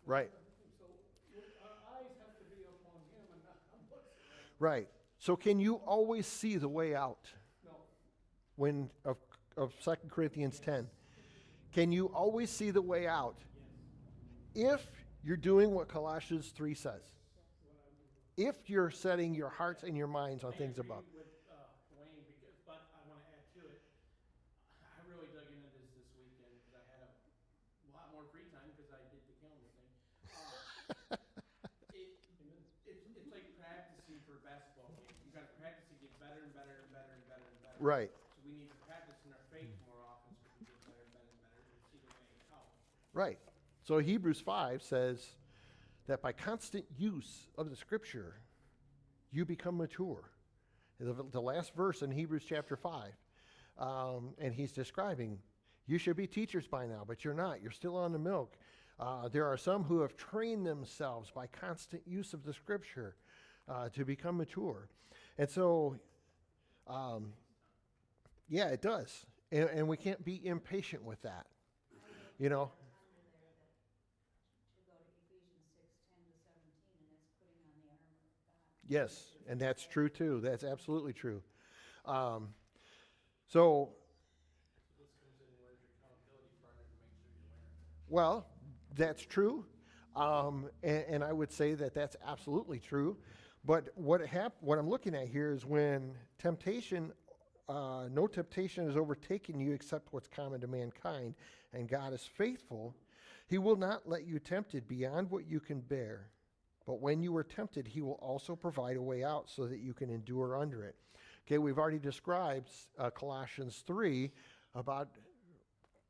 [0.09, 0.31] Right.
[0.81, 0.89] So,
[1.63, 4.09] our eyes have to be upon him and not on what's,
[4.57, 4.89] Right.
[5.21, 7.29] So can you always see the way out
[7.63, 7.77] no.
[8.55, 9.21] when of
[9.57, 10.87] of 2 Corinthians 10?
[11.73, 13.37] Can you always see the way out
[14.53, 14.85] if
[15.23, 17.01] you're doing what Colossians 3 says?
[18.37, 21.03] If you're setting your hearts and your minds on things above.
[37.81, 38.13] Right.
[38.13, 41.09] So we need to practice in our faith more often, so we get better and
[41.17, 42.69] better and better, and see the way out.
[43.13, 43.39] Right.
[43.84, 45.26] So Hebrews 5 says
[46.08, 48.36] that by constant use of the scripture,
[49.32, 50.32] you become mature.
[51.00, 53.12] The, last verse in Hebrews chapter 5.
[53.80, 55.39] Um, and he's describing,
[55.88, 57.62] you should be teachers by now, but you're not.
[57.62, 58.56] You're still on the milk.
[59.00, 63.15] Uh, there are some who have trained themselves by constant use of the scripture
[63.67, 64.90] uh, to become mature.
[65.40, 65.98] And so,
[66.88, 67.33] um,
[68.48, 69.25] yeah, it does.
[69.52, 71.48] And, and we can't be impatient with that.
[72.38, 72.71] You know?
[74.75, 78.21] to go to Ephesians six, ten to seventeen, and that's putting on the armor of
[78.23, 78.42] God.
[78.92, 80.42] Yes, and that's true too.
[80.42, 81.42] That's absolutely true.
[82.06, 82.50] Um,
[83.48, 83.94] so,
[88.10, 88.48] well,
[88.94, 89.63] that's true.
[90.13, 93.15] Um, and, and I would say that that's absolutely true.
[93.63, 97.13] But what hap- what I'm looking at here is when temptation
[97.69, 101.35] uh, no temptation has overtaken you except what's common to mankind,
[101.71, 102.94] and God is faithful.
[103.48, 106.27] He will not let you tempted beyond what you can bear.
[106.86, 109.94] But when you are tempted, he will also provide a way out so that you
[109.94, 110.96] can endure under it.
[111.46, 114.32] Okay, we've already described uh, Colossians 3
[114.75, 115.10] about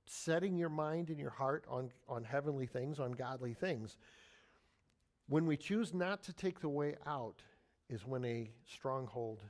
[0.06, 3.98] setting your mind and your heart on, on heavenly things, on godly things.
[5.28, 7.42] When we choose not to take the way out,
[7.90, 9.42] is when a stronghold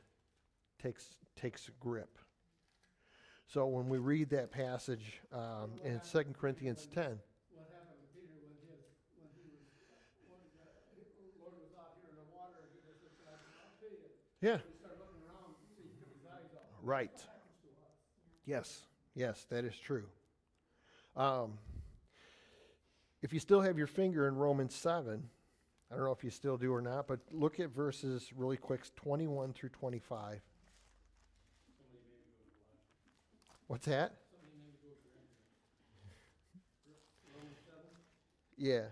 [0.82, 1.06] takes,
[1.36, 2.18] takes grip.
[3.48, 7.04] So when we read that passage um, in 2 Corinthians 10,
[7.52, 8.80] What happened to Peter when his,
[9.20, 9.68] when he was,
[10.96, 14.00] when the Lord was out here in the water, he just said, I'll pay you.
[14.00, 14.62] yeah, He started looking around, see, he took his eyes off.
[16.82, 17.12] right.
[17.12, 17.92] What happens to us?
[18.46, 18.82] Yes,
[19.14, 20.06] yes, that is true.
[21.16, 21.60] Um,
[23.22, 25.22] if you still have your finger in Romans 7,
[25.92, 28.82] I don't know if you still do or not, but look at verses really quick
[28.96, 30.42] 21 through 25.
[33.68, 34.16] What's that?
[38.58, 38.86] Yeah.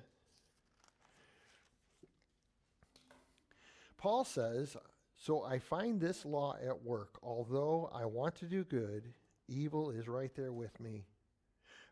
[3.98, 4.78] Paul says,
[5.20, 7.20] So I find this law at work.
[7.22, 9.14] Although I want to do good,
[9.50, 11.08] evil is right there with me.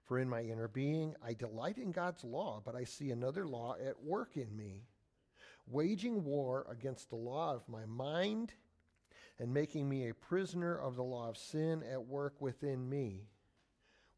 [0.06, 3.76] For in my inner being, I delight in God's law, but I see another law
[3.86, 4.86] at work in me,
[5.68, 8.54] waging war against the law of my mind
[9.38, 13.28] and making me a prisoner of the law of sin at work within me.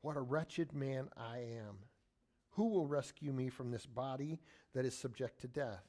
[0.01, 1.80] What a wretched man I am.
[2.51, 4.39] Who will rescue me from this body
[4.76, 5.84] that is subject to death?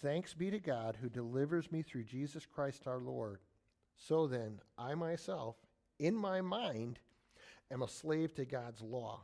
[0.00, 3.40] Thanks be to God who delivers me through Jesus Christ our Lord.
[3.96, 5.56] So then, I myself,
[5.98, 6.98] in my mind,
[7.70, 9.20] am a slave to God's law,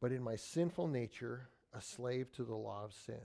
[0.00, 3.20] but in my sinful nature, a slave to the law of sin.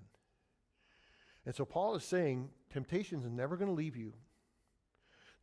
[1.45, 4.13] And so Paul is saying temptation is never going to leave you.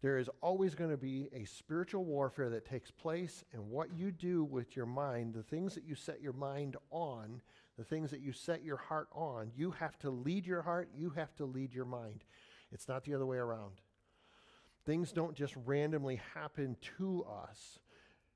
[0.01, 4.13] There is always going to be a spiritual warfare that takes place, and what you
[4.13, 7.41] do with your mind, the things that you set your mind on,
[7.79, 11.11] the things that you set your heart on, you have to lead your heart, you
[11.11, 12.25] have to lead your mind.
[12.73, 13.81] It's not the other way around.
[14.85, 17.79] Things don't just randomly happen to us.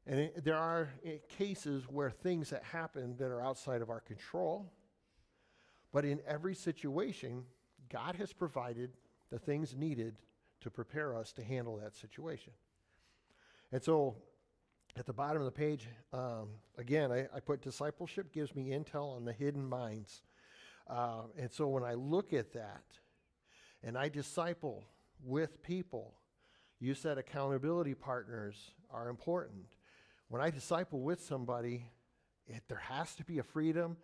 [0.07, 4.01] And it, there are eh, cases where things that happen that are outside of our
[4.01, 4.73] control.
[5.93, 7.43] But in every situation,
[7.91, 8.91] God has provided
[9.31, 10.17] the things needed
[10.61, 12.53] to prepare us to handle that situation.
[13.73, 14.17] And so
[14.97, 19.17] at the bottom of the page, um, again, I, I, put discipleship gives me intel
[19.17, 20.23] on the hidden minds.
[20.89, 22.83] Uh, and so when I look at that
[23.83, 24.85] and I disciple
[25.25, 26.15] with people,
[26.79, 29.65] you said accountability partners are important.
[30.29, 31.87] When I disciple with somebody,
[32.47, 33.97] it, there has to be a freedom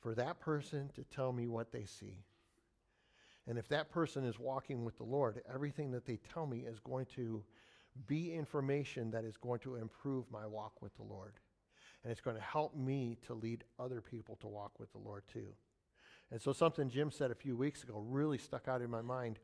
[0.00, 2.24] for that person to tell me what they see.
[3.46, 6.80] And if that person is walking with the Lord, everything that they tell me is
[6.80, 7.44] going to
[8.06, 11.34] be information that is going to improve my walk with the Lord.
[12.02, 15.22] And it's going to help me to lead other people to walk with the Lord
[15.32, 15.48] too.
[16.30, 19.38] And so, something Jim said a few weeks ago really stuck out in my mind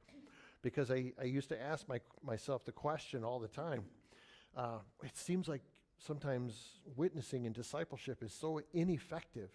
[0.62, 3.84] because I, I used to ask my, myself the question all the time.
[4.56, 5.62] Uh, it seems like
[5.98, 9.50] sometimes witnessing and discipleship is so ineffective.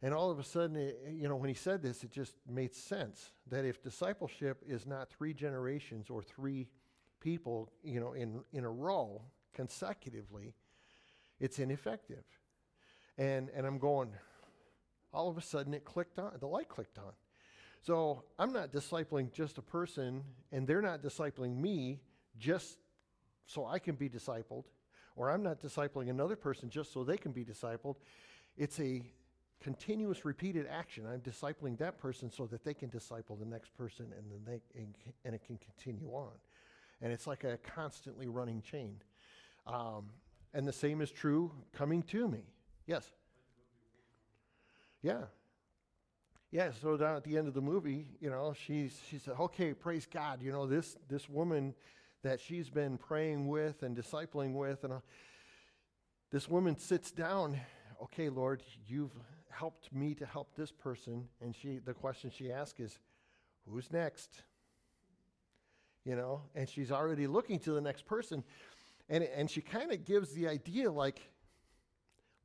[0.00, 2.74] And all of a sudden, it, you know, when he said this, it just made
[2.74, 6.68] sense that if discipleship is not three generations or three
[7.20, 9.22] people, you know, in, in a row
[9.54, 10.54] consecutively,
[11.40, 12.24] it's ineffective.
[13.16, 14.12] And, and I'm going,
[15.12, 17.12] all of a sudden it clicked on, the light clicked on.
[17.82, 22.00] So I'm not discipling just a person, and they're not discipling me
[22.38, 22.78] just
[23.46, 24.64] so I can be discipled,
[25.16, 27.96] or I'm not discipling another person just so they can be discipled.
[28.56, 29.02] It's a
[29.60, 31.04] continuous repeated action.
[31.06, 34.80] I'm discipling that person so that they can disciple the next person and then they
[34.80, 34.94] and,
[35.24, 36.32] and it can continue on.
[37.00, 38.96] And it's like a constantly running chain.
[39.66, 40.06] Um,
[40.54, 42.44] and the same is true coming to me.
[42.86, 43.10] Yes.
[45.02, 45.24] Yeah.
[46.50, 49.74] Yeah, so down at the end of the movie, you know, she's she said, "Okay,
[49.74, 51.74] praise God, you know, this this woman
[52.22, 55.00] that she's been praying with and discipling with and uh,
[56.30, 57.58] this woman sits down,
[58.02, 59.12] okay, Lord, you've
[59.48, 61.26] helped me to help this person.
[61.40, 62.98] And she, the question she asks is,
[63.66, 64.42] who's next?
[66.08, 68.42] You know, and she's already looking to the next person.
[69.10, 71.20] And, and she kind of gives the idea like,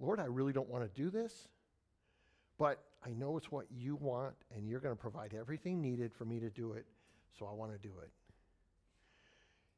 [0.01, 1.47] Lord, I really don't want to do this,
[2.57, 6.25] but I know it's what you want, and you're going to provide everything needed for
[6.25, 6.85] me to do it,
[7.39, 8.09] so I want to do it.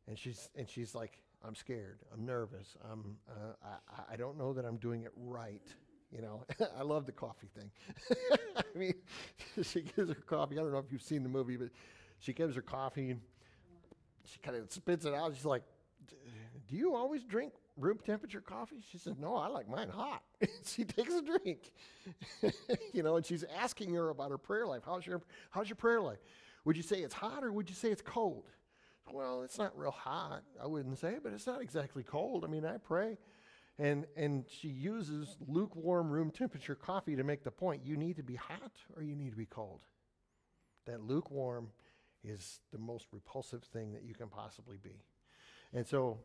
[0.07, 1.99] And she's, and she's like, I'm scared.
[2.11, 2.75] I'm nervous.
[2.91, 5.61] I'm, uh, I, I don't know that I'm doing it right.
[6.11, 6.43] You know,
[6.79, 7.69] I love the coffee thing.
[8.57, 8.95] I mean,
[9.61, 10.57] she gives her coffee.
[10.57, 11.69] I don't know if you've seen the movie, but
[12.17, 13.17] she gives her coffee
[14.25, 15.33] she kind of spits it out.
[15.35, 15.63] She's like,
[16.07, 18.83] Do you always drink room temperature coffee?
[18.91, 20.23] She says, No, I like mine hot.
[20.65, 21.71] she takes a drink.
[22.93, 24.83] you know, and she's asking her about her prayer life.
[24.85, 25.21] How's your,
[25.51, 26.19] how's your prayer life?
[26.65, 28.45] Would you say it's hot or would you say it's cold?
[29.11, 32.43] Well, it's not real hot, I wouldn't say, but it's not exactly cold.
[32.43, 33.17] I mean, I pray.
[33.77, 38.23] And, and she uses lukewarm room temperature coffee to make the point you need to
[38.23, 39.81] be hot or you need to be cold.
[40.85, 41.69] That lukewarm
[42.27, 45.03] is the most repulsive thing that you can possibly be.
[45.73, 46.17] And so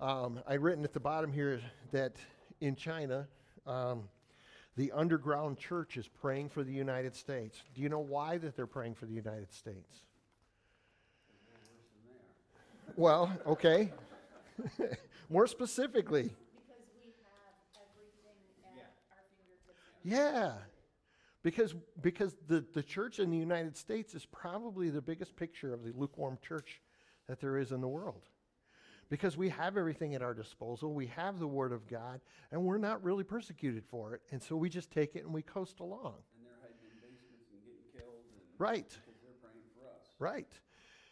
[0.00, 1.60] um, I written at the bottom here
[1.92, 2.16] that
[2.60, 3.26] in China,
[3.66, 4.08] um,
[4.76, 7.60] the underground church is praying for the United States.
[7.74, 10.04] Do you know why that they're praying for the United States?
[12.96, 13.92] Well, okay.
[15.30, 17.54] More specifically, Because we have
[17.94, 18.36] everything
[18.76, 18.82] Yeah.
[18.82, 19.80] at our fingertips.
[20.04, 20.52] yeah.
[21.42, 25.84] Because, because the, the church in the United States is probably the biggest picture of
[25.84, 26.80] the lukewarm church
[27.28, 28.24] that there is in the world.
[29.08, 32.20] Because we have everything at our disposal, we have the Word of God,
[32.52, 34.20] and we're not really persecuted for it.
[34.30, 36.14] And so we just take it and we coast along.
[36.36, 38.42] And they're hiding in basements and getting killed and.
[38.58, 38.88] Right.
[38.90, 40.06] They're praying for us.
[40.18, 40.52] Right.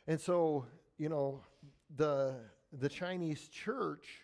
[0.07, 0.66] And so,
[0.97, 1.41] you know,
[1.97, 2.37] the
[2.72, 4.20] the Chinese church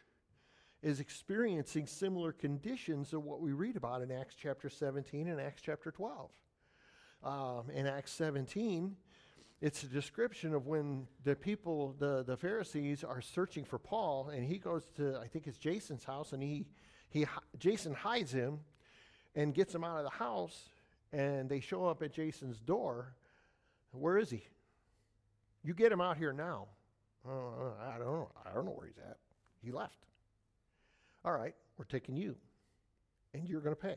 [0.84, 5.62] is experiencing similar conditions of what we read about in Acts chapter 17 and Acts
[5.64, 6.30] chapter 12.
[7.24, 8.94] Um, in Acts 17,
[9.62, 14.44] it's a description of when the people, the, the Pharisees, are searching for Paul, and
[14.44, 16.66] he goes to, I think it's Jason's house, and he,
[17.08, 17.24] he
[17.58, 18.60] Jason hides him
[19.34, 20.68] and gets him out of the house,
[21.14, 23.14] and they show up at Jason's door.
[23.92, 24.46] Where is he?
[25.62, 26.66] You get him out here now.
[27.26, 28.30] Uh, I don't know.
[28.44, 29.16] I don't know where he's at.
[29.62, 30.04] He left.
[31.24, 32.36] All right, we're taking you,
[33.32, 33.96] and you're going to pay.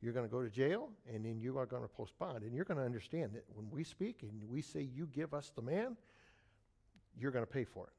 [0.00, 2.44] You're going to go to jail, and then you are going to post bond.
[2.44, 5.50] And you're going to understand that when we speak and we say, You give us
[5.54, 5.96] the man,
[7.18, 7.92] you're going to pay for it.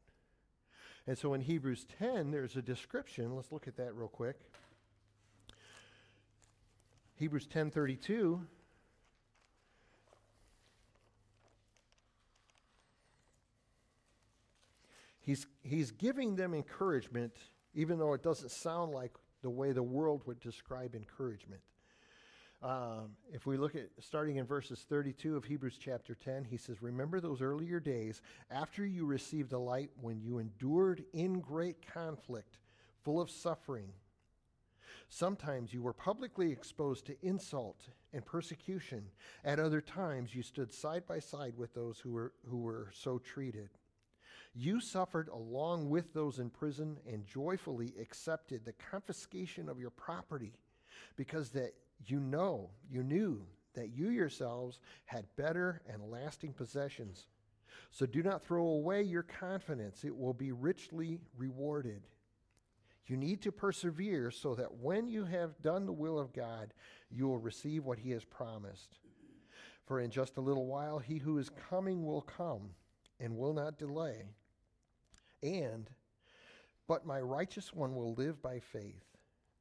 [1.07, 3.35] And so in Hebrews 10, there's a description.
[3.35, 4.39] Let's look at that real quick.
[7.15, 8.45] Hebrews 10:32
[15.29, 17.35] He's, he's giving them encouragement,
[17.73, 21.61] even though it doesn't sound like the way the world would describe encouragement.
[22.61, 26.81] Um, if we look at starting in verses 32 of Hebrews chapter 10, he says,
[26.81, 32.57] Remember those earlier days after you received the light when you endured in great conflict,
[33.01, 33.87] full of suffering.
[35.07, 39.05] Sometimes you were publicly exposed to insult and persecution.
[39.45, 43.19] At other times, you stood side by side with those who were, who were so
[43.19, 43.69] treated.
[44.55, 50.53] You suffered along with those in prison and joyfully accepted the confiscation of your property
[51.15, 51.73] because that
[52.05, 53.45] you know, you knew
[53.75, 57.27] that you yourselves had better and lasting possessions.
[57.91, 62.07] So do not throw away your confidence, it will be richly rewarded.
[63.07, 66.73] You need to persevere so that when you have done the will of God,
[67.09, 68.99] you will receive what he has promised.
[69.87, 72.69] For in just a little while, he who is coming will come
[73.19, 74.25] and will not delay.
[75.41, 75.89] And,
[76.87, 79.05] but my righteous one will live by faith.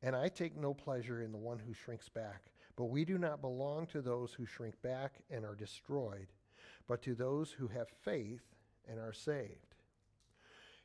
[0.03, 2.51] And I take no pleasure in the one who shrinks back.
[2.77, 6.29] But we do not belong to those who shrink back and are destroyed,
[6.87, 8.43] but to those who have faith
[8.89, 9.75] and are saved.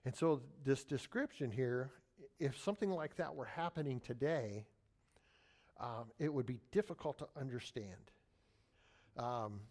[0.05, 1.91] And so, this description here,
[2.39, 4.65] if something like that were happening today,
[5.79, 8.11] um, it would be difficult to understand.
[9.17, 9.61] Um,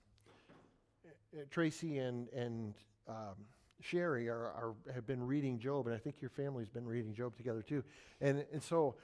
[1.50, 2.74] Tracy and, and
[3.08, 3.34] um,
[3.82, 7.36] Sherry are, are, have been reading Job, and I think your family's been reading Job
[7.36, 7.82] together too.
[8.20, 8.96] And, and so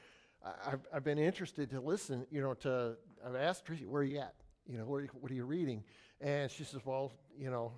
[0.44, 4.18] I've, I've been interested to listen, you know, to, I've asked Tracy, where are you
[4.18, 4.34] at?
[4.66, 5.82] You know, where, what are you reading?
[6.20, 7.72] And she says, well, you know,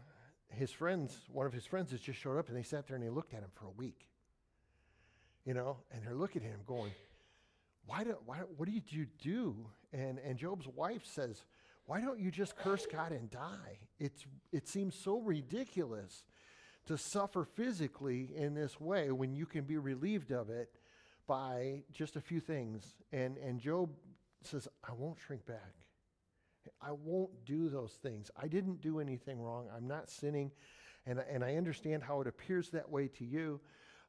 [0.48, 3.04] his friends, one of his friends has just showed up, and they sat there and
[3.04, 4.08] they looked at him for a week.
[5.44, 6.92] You know, and they're looking at him going,
[7.86, 9.56] why do, why, what did you do?
[9.92, 11.44] And, and Job's wife says,
[11.86, 13.78] why don't you just curse God and die?
[13.98, 16.24] It's, it seems so ridiculous
[16.86, 20.70] to suffer physically in this way when you can be relieved of it
[21.26, 22.84] by just a few things.
[23.12, 23.90] And, and Job
[24.42, 25.74] says, I won't shrink back.
[26.80, 28.30] I won't do those things.
[28.40, 29.68] I didn't do anything wrong.
[29.74, 30.50] I'm not sinning.
[31.06, 33.60] And, and I understand how it appears that way to you.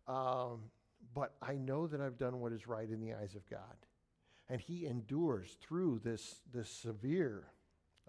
[0.07, 0.61] Um,
[1.13, 3.59] but I know that I've done what is right in the eyes of God.
[4.49, 7.45] And he endures through this, this severe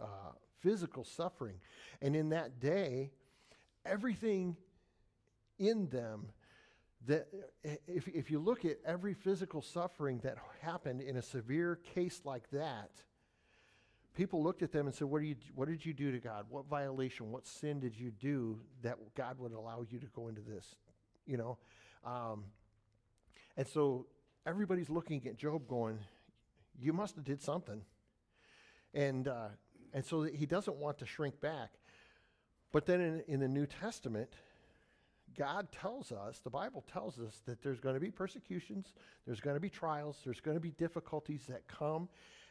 [0.01, 1.57] uh, physical suffering.
[2.01, 3.13] And in that day,
[3.85, 4.57] everything
[5.59, 6.26] in them
[7.07, 7.28] that
[7.87, 12.49] if, if you look at every physical suffering that happened in a severe case like
[12.51, 12.91] that,
[14.14, 16.47] people looked at them and said, what, you, what did you do to God?
[16.49, 20.43] What violation, what sin did you do that God would allow you to go into
[20.43, 20.76] this?
[21.26, 21.59] You know,
[22.05, 22.45] Um,
[23.57, 24.07] and so
[24.47, 25.99] everybody's looking at Job going,
[26.80, 27.83] you must have did something.
[28.95, 29.49] And, uh,
[29.93, 31.70] and so he doesn't want to shrink back.
[32.73, 34.31] But then in, in the New Testament,
[35.37, 38.95] God tells us, the Bible tells us that there's going to be persecutions,
[39.27, 42.09] there's going to be trials, there's going to be difficulties that come,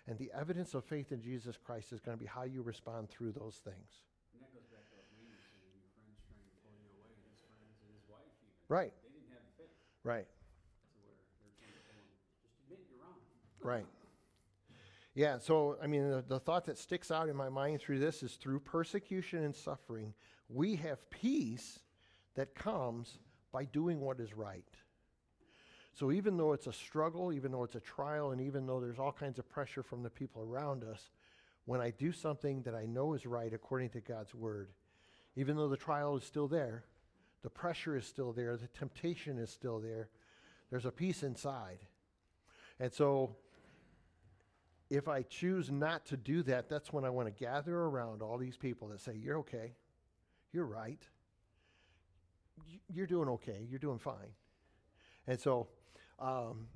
[0.08, 3.10] and the evidence of faith in Jesus Christ is going to be how you respond
[3.10, 4.06] through those things.
[4.34, 5.46] And that goes back to what Wayne was
[5.78, 8.58] your friends trying to pull you away, his friends and his wife even.
[8.70, 10.26] Right, They didn't have faith right,
[10.98, 11.18] where
[11.62, 13.18] they're trying to just admit you're wrong.
[13.62, 13.86] right.
[15.14, 18.24] Yeah, so I mean, the, the thought that sticks out in my mind through this
[18.24, 20.14] is through persecution and suffering,
[20.50, 21.80] we have peace
[22.36, 23.20] that comes
[23.52, 24.64] by doing what is right.
[25.94, 29.00] So even though it's a struggle, even though it's a trial, and even though there's
[29.00, 31.12] all kinds of pressure from the people around us,
[31.66, 34.70] when I do something that I know is right according to God's word,
[35.36, 36.86] even though the trial is still there,
[37.44, 40.10] the pressure is still there, the temptation is still there,
[40.70, 41.80] there's a peace inside.
[42.80, 43.36] And so
[44.92, 48.38] if I choose not to do that, that's when I want to gather around all
[48.38, 49.74] these people that say, You're okay.
[50.52, 51.02] You're right.
[52.94, 53.66] You're doing okay.
[53.70, 54.36] You're doing fine.
[55.28, 55.68] And so,
[56.20, 56.68] um,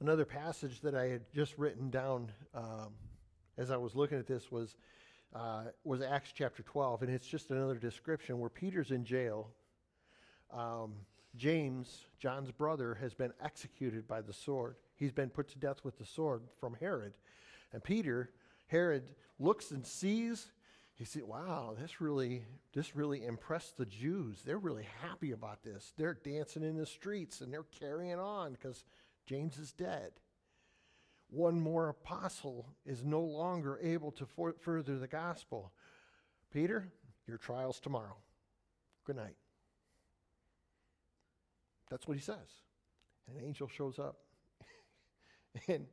[0.00, 2.92] another passage that I had just written down um,
[3.56, 4.76] as I was looking at this was,
[5.32, 7.02] uh, was Acts chapter 12.
[7.02, 9.50] And it's just another description where Peter's in jail.
[10.52, 10.94] Um,
[11.36, 14.74] James, John's brother, has been executed by the sword.
[15.00, 17.14] He's been put to death with the sword from Herod.
[17.72, 18.30] And Peter,
[18.66, 20.50] Herod looks and sees,
[20.94, 22.44] he said, wow, this really,
[22.74, 24.42] this really impressed the Jews.
[24.44, 25.94] They're really happy about this.
[25.96, 28.84] They're dancing in the streets and they're carrying on because
[29.26, 30.12] James is dead.
[31.30, 35.72] One more apostle is no longer able to for- further the gospel.
[36.52, 36.92] Peter,
[37.26, 38.16] your trial's tomorrow.
[39.06, 39.36] Good night.
[41.88, 42.36] That's what he says.
[43.26, 44.18] And an angel shows up.
[45.68, 45.86] and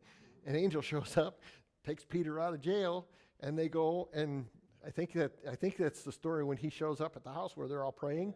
[0.46, 1.42] an angel shows up,
[1.86, 3.08] takes Peter out of jail,
[3.42, 4.46] and they go and
[4.86, 7.58] I think that I think that's the story when he shows up at the house
[7.58, 8.34] where they're all praying.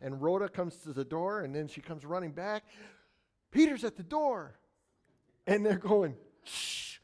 [0.00, 2.64] And Rhoda comes to the door and then she comes running back.
[3.50, 4.58] Peter's at the door.
[5.46, 6.98] And they're going, shh,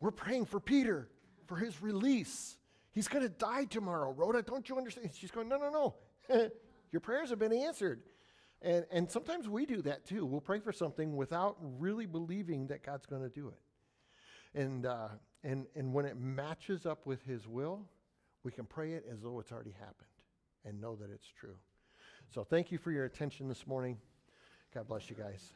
[0.00, 1.08] we're praying for Peter
[1.46, 2.56] for his release.
[2.92, 4.12] He's going to die tomorrow.
[4.12, 5.10] Rhoda, don't you understand?
[5.12, 5.70] She's going, no, no,
[6.30, 6.50] no.
[6.92, 8.00] Your prayers have been answered.
[8.64, 10.24] And, and sometimes we do that too.
[10.24, 14.58] We'll pray for something without really believing that God's going to do it.
[14.58, 15.08] And, uh,
[15.42, 17.82] and, and when it matches up with His will,
[18.42, 20.08] we can pray it as though it's already happened
[20.64, 21.56] and know that it's true.
[22.30, 23.98] So thank you for your attention this morning.
[24.72, 25.52] God bless you guys.